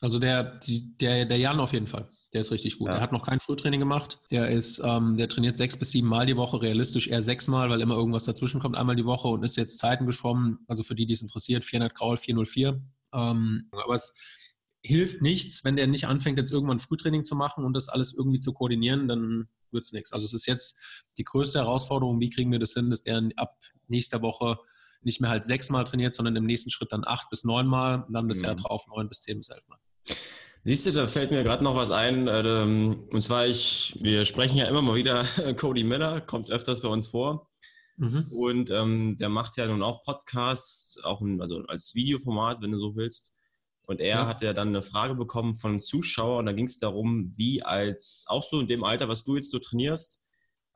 also 0.00 0.18
der, 0.18 0.58
die, 0.58 0.96
der, 0.98 1.26
der 1.26 1.38
Jan 1.38 1.60
auf 1.60 1.72
jeden 1.72 1.86
Fall. 1.86 2.08
Der 2.32 2.42
ist 2.42 2.52
richtig 2.52 2.78
gut. 2.78 2.88
Ja. 2.88 2.94
Er 2.94 3.00
hat 3.00 3.12
noch 3.12 3.26
kein 3.26 3.40
Frühtraining 3.40 3.80
gemacht. 3.80 4.20
Der 4.30 4.50
ist, 4.50 4.80
ähm, 4.84 5.16
der 5.16 5.28
trainiert 5.28 5.58
sechs 5.58 5.76
bis 5.76 5.90
sieben 5.90 6.06
Mal 6.06 6.26
die 6.26 6.36
Woche, 6.36 6.62
realistisch 6.62 7.08
eher 7.08 7.22
sechs 7.22 7.48
Mal, 7.48 7.70
weil 7.70 7.80
immer 7.80 7.96
irgendwas 7.96 8.24
dazwischen 8.24 8.60
kommt, 8.60 8.76
einmal 8.76 8.94
die 8.94 9.04
Woche 9.04 9.28
und 9.28 9.42
ist 9.42 9.56
jetzt 9.56 9.78
Zeiten 9.78 10.06
geschwommen. 10.06 10.60
Also 10.68 10.84
für 10.84 10.94
die, 10.94 11.06
die 11.06 11.14
es 11.14 11.22
interessiert, 11.22 11.64
400 11.64 11.94
Graul, 11.94 12.16
404. 12.16 12.80
Ähm, 13.12 13.68
aber 13.72 13.94
es 13.94 14.16
hilft 14.82 15.22
nichts, 15.22 15.64
wenn 15.64 15.76
der 15.76 15.88
nicht 15.88 16.06
anfängt, 16.06 16.38
jetzt 16.38 16.52
irgendwann 16.52 16.78
Frühtraining 16.78 17.24
zu 17.24 17.34
machen 17.34 17.64
und 17.64 17.74
das 17.74 17.88
alles 17.88 18.14
irgendwie 18.14 18.38
zu 18.38 18.52
koordinieren, 18.52 19.08
dann 19.08 19.48
wird 19.72 19.86
es 19.86 19.92
nichts. 19.92 20.12
Also 20.12 20.24
es 20.24 20.32
ist 20.32 20.46
jetzt 20.46 20.80
die 21.18 21.24
größte 21.24 21.58
Herausforderung, 21.58 22.20
wie 22.20 22.30
kriegen 22.30 22.52
wir 22.52 22.60
das 22.60 22.72
hin, 22.72 22.90
dass 22.90 23.02
der 23.02 23.28
ab 23.36 23.58
nächster 23.88 24.22
Woche 24.22 24.58
nicht 25.02 25.20
mehr 25.20 25.30
halt 25.30 25.46
sechsmal 25.46 25.84
trainiert, 25.84 26.14
sondern 26.14 26.36
im 26.36 26.46
nächsten 26.46 26.70
Schritt 26.70 26.92
dann 26.92 27.04
acht 27.04 27.28
bis 27.30 27.44
neunmal, 27.44 28.06
dann 28.10 28.28
das 28.28 28.38
mhm. 28.38 28.44
Jahr 28.44 28.54
drauf 28.54 28.86
neun 28.86 29.08
bis 29.08 29.22
zehn 29.22 29.38
bis 29.38 29.48
elfmal. 29.48 29.78
Siehst 30.62 30.86
du, 30.86 30.92
da 30.92 31.06
fällt 31.06 31.30
mir 31.30 31.42
gerade 31.42 31.64
noch 31.64 31.74
was 31.74 31.90
ein. 31.90 32.28
Äh, 32.28 33.06
und 33.10 33.22
zwar, 33.22 33.46
ich, 33.46 33.96
wir 34.00 34.24
sprechen 34.24 34.58
ja 34.58 34.66
immer 34.66 34.82
mal 34.82 34.94
wieder, 34.94 35.24
Cody 35.56 35.84
Miller 35.84 36.20
kommt 36.20 36.50
öfters 36.50 36.80
bei 36.80 36.88
uns 36.88 37.08
vor. 37.08 37.50
Mhm. 37.96 38.26
Und 38.30 38.70
ähm, 38.70 39.16
der 39.18 39.28
macht 39.28 39.56
ja 39.56 39.66
nun 39.66 39.82
auch 39.82 40.02
Podcasts, 40.02 41.02
auch 41.02 41.20
in, 41.20 41.40
also 41.40 41.62
als 41.66 41.94
Videoformat, 41.94 42.62
wenn 42.62 42.72
du 42.72 42.78
so 42.78 42.96
willst. 42.96 43.34
Und 43.86 44.00
er 44.00 44.08
ja. 44.08 44.26
hat 44.26 44.42
ja 44.42 44.52
dann 44.52 44.68
eine 44.68 44.82
Frage 44.82 45.14
bekommen 45.14 45.54
von 45.54 45.72
einem 45.72 45.80
Zuschauer 45.80 46.38
und 46.38 46.46
da 46.46 46.52
ging 46.52 46.66
es 46.66 46.78
darum, 46.78 47.30
wie 47.36 47.62
als, 47.62 48.24
auch 48.28 48.42
so 48.42 48.60
in 48.60 48.68
dem 48.68 48.84
Alter, 48.84 49.08
was 49.08 49.24
du 49.24 49.36
jetzt 49.36 49.50
so 49.50 49.58
trainierst, 49.58 50.22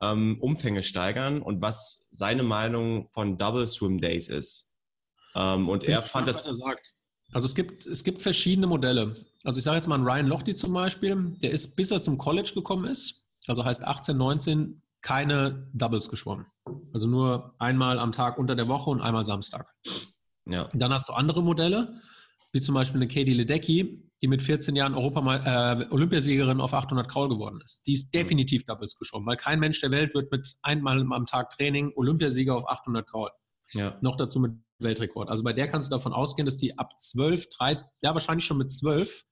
ähm, 0.01 0.37
Umfänge 0.41 0.83
steigern 0.83 1.41
und 1.41 1.61
was 1.61 2.09
seine 2.11 2.43
Meinung 2.43 3.07
von 3.07 3.37
Double 3.37 3.65
Swim 3.67 3.99
Days 3.99 4.27
ist. 4.27 4.73
Ähm, 5.33 5.69
und 5.69 5.83
er 5.83 6.01
fand 6.01 6.27
das. 6.27 6.49
Also 7.31 7.45
es 7.45 7.55
gibt, 7.55 7.85
es 7.85 8.03
gibt 8.03 8.21
verschiedene 8.21 8.67
Modelle. 8.67 9.25
Also 9.43 9.57
ich 9.57 9.63
sage 9.63 9.77
jetzt 9.77 9.87
mal 9.87 9.95
einen 9.95 10.05
Ryan 10.05 10.27
Lochte 10.27 10.55
zum 10.55 10.73
Beispiel, 10.73 11.35
der 11.41 11.51
ist, 11.51 11.75
bis 11.75 11.91
er 11.91 12.01
zum 12.01 12.17
College 12.17 12.51
gekommen 12.53 12.85
ist, 12.85 13.27
also 13.47 13.63
heißt 13.63 13.85
18, 13.85 14.17
19, 14.17 14.81
keine 15.01 15.69
Doubles 15.73 16.09
geschwommen. 16.09 16.47
Also 16.93 17.07
nur 17.07 17.53
einmal 17.59 17.99
am 17.99 18.11
Tag 18.11 18.37
unter 18.39 18.55
der 18.55 18.67
Woche 18.67 18.89
und 18.89 19.01
einmal 19.01 19.25
Samstag. 19.25 19.71
Ja. 20.47 20.67
Dann 20.73 20.93
hast 20.93 21.09
du 21.09 21.13
andere 21.13 21.43
Modelle, 21.43 22.01
wie 22.53 22.61
zum 22.61 22.73
Beispiel 22.73 23.01
eine 23.01 23.07
Katie 23.07 23.33
Ledecky, 23.33 24.09
die 24.21 24.27
mit 24.27 24.41
14 24.41 24.75
Jahren 24.75 24.95
Europa 24.95 25.81
äh, 25.81 25.87
Olympiasiegerin 25.91 26.61
auf 26.61 26.73
800 26.73 27.07
Kraul 27.07 27.29
geworden 27.29 27.59
ist. 27.63 27.85
Die 27.85 27.93
ist 27.93 28.13
definitiv 28.13 28.65
Doubles 28.65 28.97
geschwommen, 28.97 29.27
weil 29.27 29.37
kein 29.37 29.59
Mensch 29.59 29.79
der 29.81 29.91
Welt 29.91 30.13
wird 30.15 30.31
mit 30.31 30.55
einmal 30.61 30.99
am 30.99 31.25
Tag 31.25 31.49
Training 31.51 31.91
Olympiasieger 31.95 32.55
auf 32.55 32.67
800 32.67 33.07
Kraul. 33.07 33.29
Ja. 33.73 33.97
Noch 34.01 34.15
dazu 34.15 34.39
mit 34.39 34.53
Weltrekord. 34.79 35.29
Also 35.29 35.43
bei 35.43 35.53
der 35.53 35.67
kannst 35.67 35.89
du 35.89 35.95
davon 35.95 36.13
ausgehen, 36.13 36.45
dass 36.45 36.57
die 36.57 36.77
ab 36.77 36.99
12, 36.99 37.47
3, 37.49 37.83
ja 38.01 38.13
wahrscheinlich 38.13 38.45
schon 38.45 38.57
mit 38.57 38.71
12 38.71 39.23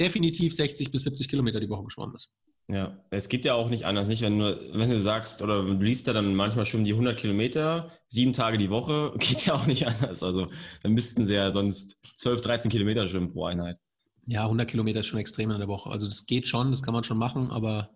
definitiv 0.00 0.54
60 0.54 0.90
bis 0.90 1.04
70 1.04 1.28
Kilometer 1.28 1.60
die 1.60 1.68
Woche 1.68 1.84
geschwommen 1.84 2.16
ist. 2.16 2.30
Ja, 2.68 3.04
es 3.10 3.28
geht 3.28 3.44
ja 3.44 3.54
auch 3.54 3.68
nicht 3.68 3.84
anders. 3.84 4.08
Nicht, 4.08 4.22
wenn, 4.22 4.38
nur, 4.38 4.58
wenn 4.72 4.88
du 4.88 5.00
sagst 5.00 5.42
oder 5.42 5.62
du 5.62 5.72
liest 5.74 6.08
da 6.08 6.12
dann 6.12 6.34
manchmal 6.34 6.64
schon 6.64 6.84
die 6.84 6.92
100 6.92 7.18
Kilometer, 7.18 7.90
sieben 8.06 8.32
Tage 8.32 8.56
die 8.56 8.70
Woche, 8.70 9.12
geht 9.18 9.46
ja 9.46 9.54
auch 9.54 9.66
nicht 9.66 9.86
anders. 9.86 10.22
Also 10.22 10.46
dann 10.82 10.92
müssten 10.92 11.26
sie 11.26 11.34
ja 11.34 11.50
sonst 11.50 11.96
12, 12.16 12.40
13 12.40 12.70
Kilometer 12.70 13.06
schwimmen 13.08 13.32
pro 13.32 13.44
Einheit. 13.44 13.78
Ja, 14.26 14.44
100 14.44 14.68
Kilometer 14.68 15.00
ist 15.00 15.06
schon 15.06 15.18
extrem 15.18 15.50
in 15.50 15.58
der 15.58 15.68
Woche. 15.68 15.90
Also 15.90 16.06
das 16.06 16.26
geht 16.26 16.46
schon, 16.46 16.70
das 16.70 16.82
kann 16.82 16.94
man 16.94 17.04
schon 17.04 17.18
machen, 17.18 17.50
aber 17.50 17.90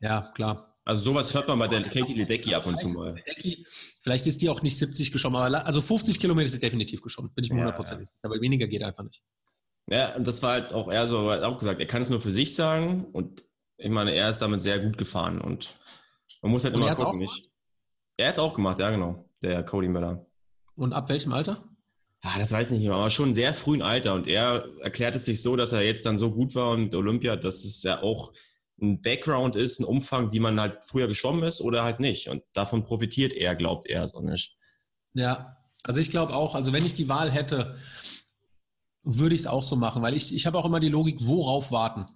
ja, 0.00 0.32
klar. 0.34 0.71
Also 0.84 1.02
sowas 1.02 1.32
hört 1.32 1.46
man 1.46 1.58
bei 1.58 1.68
der 1.68 1.82
Katie 1.82 2.14
Ledecky 2.14 2.54
ab 2.54 2.66
und 2.66 2.78
zu 2.78 2.88
mal. 2.88 3.14
Vielleicht 4.02 4.26
ist 4.26 4.42
die 4.42 4.48
auch 4.48 4.62
nicht 4.62 4.76
70 4.76 5.12
geschwommen, 5.12 5.40
aber 5.40 5.64
also 5.64 5.80
50 5.80 6.18
Kilometer 6.18 6.46
ist 6.46 6.52
sie 6.52 6.60
definitiv 6.60 7.02
geschwommen, 7.02 7.32
bin 7.34 7.44
ich 7.44 7.50
mir 7.52 7.60
hundertprozentig 7.60 8.08
ja, 8.08 8.14
ja. 8.14 8.30
Aber 8.30 8.40
weniger 8.40 8.66
geht 8.66 8.82
einfach 8.82 9.04
nicht. 9.04 9.22
Ja, 9.88 10.16
und 10.16 10.26
das 10.26 10.42
war 10.42 10.52
halt 10.52 10.72
auch 10.72 10.90
er 10.90 11.06
so, 11.06 11.30
hat 11.30 11.42
auch 11.42 11.58
gesagt, 11.58 11.80
er 11.80 11.86
kann 11.86 12.02
es 12.02 12.10
nur 12.10 12.20
für 12.20 12.32
sich 12.32 12.54
sagen 12.54 13.04
und 13.12 13.44
ich 13.76 13.90
meine, 13.90 14.12
er 14.12 14.28
ist 14.28 14.38
damit 14.38 14.60
sehr 14.60 14.80
gut 14.80 14.98
gefahren 14.98 15.40
und 15.40 15.78
man 16.40 16.50
muss 16.50 16.64
halt 16.64 16.74
und 16.74 16.82
immer 16.82 16.94
gucken. 16.94 17.18
Nicht. 17.18 17.50
Er 18.16 18.28
hat 18.28 18.34
es 18.34 18.38
auch 18.40 18.54
gemacht, 18.54 18.80
ja 18.80 18.90
genau, 18.90 19.28
der 19.42 19.62
Cody 19.64 19.88
Miller. 19.88 20.26
Und 20.74 20.92
ab 20.92 21.08
welchem 21.08 21.32
Alter? 21.32 21.64
Ja, 22.24 22.38
das 22.38 22.52
weiß 22.52 22.70
ich 22.70 22.78
nicht, 22.78 22.90
aber 22.90 23.10
schon 23.10 23.34
sehr 23.34 23.54
frühen 23.54 23.82
Alter 23.82 24.14
und 24.14 24.26
er 24.26 24.64
erklärt 24.80 25.14
es 25.14 25.24
sich 25.24 25.42
so, 25.42 25.56
dass 25.56 25.72
er 25.72 25.82
jetzt 25.82 26.06
dann 26.06 26.18
so 26.18 26.32
gut 26.32 26.54
war 26.54 26.70
und 26.70 26.94
Olympia, 26.94 27.36
dass 27.36 27.64
es 27.64 27.82
ja 27.82 28.02
auch 28.02 28.32
ein 28.80 29.00
Background 29.00 29.56
ist, 29.56 29.78
ein 29.78 29.84
Umfang, 29.84 30.30
die 30.30 30.40
man 30.40 30.60
halt 30.60 30.84
früher 30.84 31.06
geschwommen 31.06 31.44
ist 31.44 31.60
oder 31.60 31.84
halt 31.84 32.00
nicht 32.00 32.28
und 32.28 32.42
davon 32.52 32.84
profitiert 32.84 33.32
er, 33.32 33.54
glaubt 33.54 33.86
er 33.86 34.08
so 34.08 34.20
nicht. 34.20 34.56
Ja, 35.14 35.56
also 35.84 36.00
ich 36.00 36.10
glaube 36.10 36.34
auch, 36.34 36.54
also 36.54 36.72
wenn 36.72 36.84
ich 36.84 36.94
die 36.94 37.08
Wahl 37.08 37.30
hätte, 37.30 37.76
würde 39.02 39.34
ich 39.34 39.42
es 39.42 39.46
auch 39.46 39.62
so 39.62 39.76
machen, 39.76 40.02
weil 40.02 40.14
ich, 40.14 40.34
ich 40.34 40.46
habe 40.46 40.58
auch 40.58 40.64
immer 40.64 40.80
die 40.80 40.88
Logik, 40.88 41.18
worauf 41.20 41.70
warten. 41.72 42.06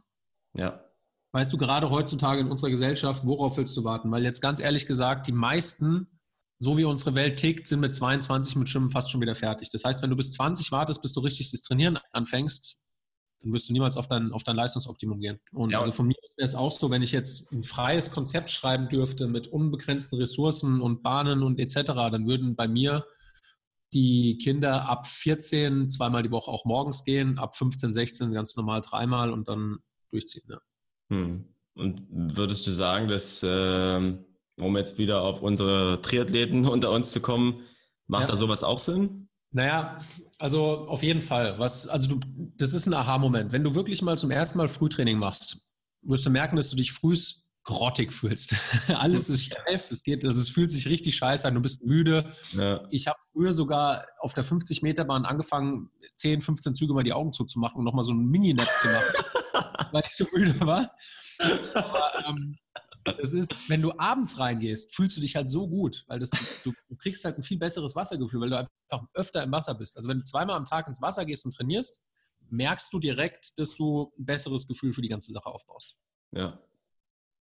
Ja. 0.55 0.85
Weißt 1.33 1.53
du, 1.53 1.59
gerade 1.59 1.91
heutzutage 1.91 2.41
in 2.41 2.51
unserer 2.51 2.71
Gesellschaft, 2.71 3.27
worauf 3.27 3.57
willst 3.57 3.77
du 3.77 3.85
warten? 3.85 4.11
Weil 4.11 4.23
jetzt 4.23 4.41
ganz 4.41 4.61
ehrlich 4.61 4.87
gesagt, 4.87 5.27
die 5.27 5.33
meisten, 5.33 6.07
so 6.59 6.79
wie 6.79 6.85
unsere 6.85 7.15
Welt 7.15 7.39
tickt, 7.39 7.69
sind 7.69 7.81
mit 7.81 7.95
22 7.95 8.57
mit 8.57 8.69
Schwimmen 8.69 8.91
fast 8.91 9.11
schon 9.11 9.21
wieder 9.21 9.35
fertig. 9.35 9.69
Das 9.71 9.85
heißt, 9.85 10.03
wenn 10.03 10.11
du 10.11 10.17
bis 10.17 10.33
20 10.33 10.73
wartest, 10.73 11.03
bis 11.03 11.13
du 11.13 11.21
richtig 11.21 11.51
das 11.51 11.63
Trainieren 11.63 11.99
anfängst, 12.13 12.83
dann 13.47 13.53
wirst 13.53 13.69
du 13.69 13.73
niemals 13.73 13.97
auf 13.97 14.09
dein, 14.09 14.33
auf 14.33 14.43
dein 14.43 14.57
Leistungsoptimum 14.57 15.21
gehen. 15.21 15.39
Und 15.53 15.71
ja. 15.71 15.79
also 15.79 15.93
von 15.93 16.07
mir 16.07 16.17
wäre 16.37 16.45
es 16.45 16.55
auch 16.55 16.73
so, 16.73 16.91
wenn 16.91 17.03
ich 17.03 17.13
jetzt 17.13 17.53
ein 17.53 17.63
freies 17.63 18.11
Konzept 18.11 18.51
schreiben 18.51 18.89
dürfte 18.89 19.29
mit 19.29 19.47
unbegrenzten 19.49 20.19
Ressourcen 20.19 20.81
und 20.81 21.03
Bahnen 21.03 21.43
und 21.43 21.59
etc., 21.61 21.85
dann 21.85 22.27
würden 22.27 22.57
bei 22.57 22.67
mir 22.67 23.07
die 23.93 24.39
Kinder 24.43 24.89
ab 24.89 25.07
14 25.07 25.89
zweimal 25.89 26.23
die 26.23 26.31
Woche 26.31 26.51
auch 26.51 26.65
morgens 26.65 27.05
gehen, 27.05 27.39
ab 27.39 27.57
15, 27.57 27.93
16 27.93 28.33
ganz 28.33 28.57
normal 28.57 28.81
dreimal 28.81 29.33
und 29.33 29.49
dann 29.49 29.79
durchziehen. 30.11 30.45
Ja. 30.49 30.61
Hm. 31.11 31.45
Und 31.75 32.03
würdest 32.11 32.67
du 32.67 32.71
sagen, 32.71 33.07
dass, 33.07 33.43
äh, 33.43 34.15
um 34.57 34.77
jetzt 34.77 34.99
wieder 34.99 35.23
auf 35.23 35.43
unsere 35.43 36.01
Triathleten 36.03 36.67
unter 36.67 36.91
uns 36.91 37.13
zu 37.13 37.21
kommen, 37.21 37.61
macht 38.07 38.25
ja. 38.25 38.29
da 38.29 38.37
sowas 38.37 38.65
auch 38.65 38.79
Sinn? 38.79 39.29
Naja, 39.53 39.99
also 40.39 40.87
auf 40.89 41.03
jeden 41.03 41.21
Fall. 41.21 41.59
Was, 41.59 41.87
also 41.87 42.17
du, 42.17 42.21
das 42.59 42.75
ist 42.75 42.87
ein 42.87 42.95
Aha-Moment. 42.95 43.53
Wenn 43.53 43.65
du 43.65 43.75
wirklich 43.75 44.03
mal 44.03 44.19
zum 44.19 44.31
ersten 44.31 44.59
Mal 44.59 44.69
Frühtraining 44.69 45.19
machst, 45.19 45.67
wirst 46.03 46.27
du 46.27 46.31
merken, 46.31 46.57
dass 46.57 46.71
du 46.71 46.77
dich 46.77 46.93
frühst 46.93 47.47
grottig 47.65 48.13
fühlst. 48.13 48.55
Alles 48.89 49.29
ist 49.29 49.47
steif, 49.47 49.91
es 49.91 50.03
geht, 50.05 50.25
also 50.25 50.41
es 50.41 50.51
fühlt 50.51 50.71
sich 50.71 50.87
richtig 50.87 51.17
scheiße 51.17 51.47
an, 51.47 51.55
du 51.55 51.61
bist 51.61 51.85
müde. 51.85 52.33
Ja. 52.53 52.87
Ich 52.91 53.09
habe 53.09 53.19
früher 53.33 53.53
sogar 53.53 54.07
auf 54.21 54.35
der 54.35 54.45
50-Meter-Bahn 54.45 55.25
angefangen, 55.25 55.91
10, 56.15 56.41
15 56.43 56.75
Züge 56.77 56.95
mal 56.95 57.03
die 57.03 57.13
Augen 57.13 57.33
zuzumachen 57.33 57.79
und 57.79 57.85
nochmal 57.85 58.05
so 58.05 58.13
ein 58.13 58.25
Mini-Netz 58.25 58.83
zu 58.83 58.89
machen, 58.89 59.89
weil 59.93 60.03
ich 60.07 60.15
so 60.15 60.27
müde 60.33 60.59
war. 60.61 60.93
Aber 61.75 62.29
ähm, 62.29 62.57
das 63.05 63.33
ist, 63.33 63.53
wenn 63.69 63.83
du 63.83 63.93
abends 63.99 64.39
reingehst, 64.39 64.95
fühlst 64.95 65.17
du 65.17 65.21
dich 65.21 65.35
halt 65.35 65.51
so 65.51 65.69
gut, 65.69 66.05
weil 66.07 66.21
das, 66.21 66.31
du, 66.63 66.73
du 66.89 66.97
kriegst 66.97 67.25
halt 67.25 67.37
ein 67.37 67.43
viel 67.43 67.59
besseres 67.59 67.97
Wassergefühl, 67.97 68.41
weil 68.41 68.51
du 68.51 68.59
einfach 68.59 69.09
öfter 69.15 69.43
im 69.43 69.51
Wasser 69.51 69.75
bist. 69.75 69.97
Also 69.97 70.09
wenn 70.09 70.19
du 70.19 70.25
zweimal 70.25 70.57
am 70.57 70.67
Tag 70.67 70.87
ins 70.87 71.03
Wasser 71.03 71.25
gehst 71.25 71.45
und 71.45 71.53
trainierst, 71.53 72.05
merkst 72.51 72.93
du 72.93 72.99
direkt, 72.99 73.59
dass 73.59 73.75
du 73.75 74.13
ein 74.19 74.25
besseres 74.25 74.67
Gefühl 74.67 74.93
für 74.93 75.03
die 75.03 75.09
ganze 75.09 75.33
Sache 75.33 75.47
aufbaust. 75.47 75.97
Ja, 76.33 76.61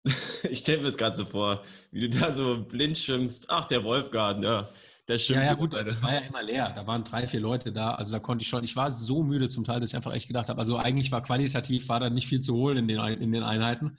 Ich 0.51 0.61
stelle 0.61 0.79
mir 0.79 0.85
das 0.85 0.97
gerade 0.97 1.17
so 1.17 1.25
vor, 1.25 1.63
wie 1.91 2.09
du 2.09 2.19
da 2.19 2.33
so 2.33 2.65
blind 2.65 2.99
schwimmst. 2.99 3.47
Ach, 3.49 3.67
der 3.67 3.85
Wolfgarten, 3.85 4.43
ja. 4.43 4.69
Der 5.09 5.19
ja, 5.19 5.45
ja, 5.45 5.55
gut, 5.55 5.73
das 5.73 6.03
war 6.03 6.15
ja 6.15 6.19
immer 6.19 6.43
leer. 6.43 6.73
Da 6.75 6.85
waren 6.89 7.05
drei, 7.05 7.29
vier 7.29 7.39
Leute 7.39 7.71
da. 7.71 7.95
Also 7.95 8.11
da 8.13 8.19
konnte 8.19 8.43
ich 8.43 8.49
schon, 8.49 8.65
ich 8.65 8.75
war 8.75 8.91
so 8.91 9.23
müde 9.23 9.49
zum 9.49 9.63
Teil, 9.63 9.79
dass 9.79 9.91
ich 9.91 9.97
einfach 9.97 10.13
echt 10.13 10.27
gedacht 10.27 10.49
habe, 10.49 10.59
also 10.59 10.79
eigentlich 10.79 11.13
war 11.13 11.23
qualitativ, 11.23 11.89
war 11.89 12.01
da 12.01 12.11
nicht 12.11 12.27
viel 12.27 12.41
zu 12.41 12.55
holen 12.57 12.79
in 12.79 12.89
den, 12.89 12.99
in 12.99 13.31
den 13.31 13.45
Einheiten. 13.45 13.99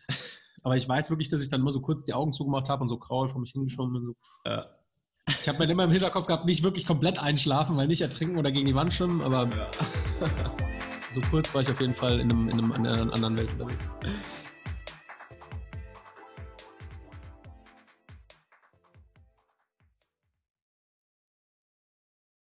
Aber 0.64 0.76
ich 0.76 0.88
weiß 0.88 1.10
wirklich, 1.10 1.30
dass 1.30 1.40
ich 1.40 1.48
dann 1.48 1.62
immer 1.62 1.72
so 1.72 1.80
kurz 1.80 2.04
die 2.04 2.14
Augen 2.14 2.34
zugemacht 2.34 2.68
habe 2.68 2.82
und 2.82 2.90
so 2.90 2.98
kraul 2.98 3.30
vor 3.30 3.40
mich 3.40 3.52
hingeschwommen 3.52 3.94
bin. 3.94 4.04
So. 4.04 4.16
Ja. 4.46 4.66
Ich 5.30 5.48
habe 5.48 5.60
mir 5.60 5.72
immer 5.72 5.86
im 5.86 5.92
Hinterkopf 5.92 6.28
gehabt, 6.28 6.44
nicht 6.44 6.64
wirklich 6.64 6.86
komplett 6.86 7.20
einschlafen, 7.20 7.78
weil 7.78 7.88
nicht 7.88 8.02
ertrinken 8.02 8.38
oder 8.38 8.52
gegen 8.52 8.66
die 8.66 8.76
Wand 8.76 8.94
schwimmen, 8.94 9.22
aber 9.22 9.48
ja. 9.48 9.72
so 11.10 11.22
kurz 11.30 11.54
war 11.54 11.62
ich 11.62 11.70
auf 11.70 11.80
jeden 11.80 11.94
Fall 11.94 12.20
in, 12.20 12.32
einem, 12.32 12.50
in, 12.50 12.58
einem, 12.60 12.72
in 12.72 12.88
einer 12.88 13.14
anderen 13.14 13.38
Welt 13.38 13.50
unterwegs. 13.52 14.47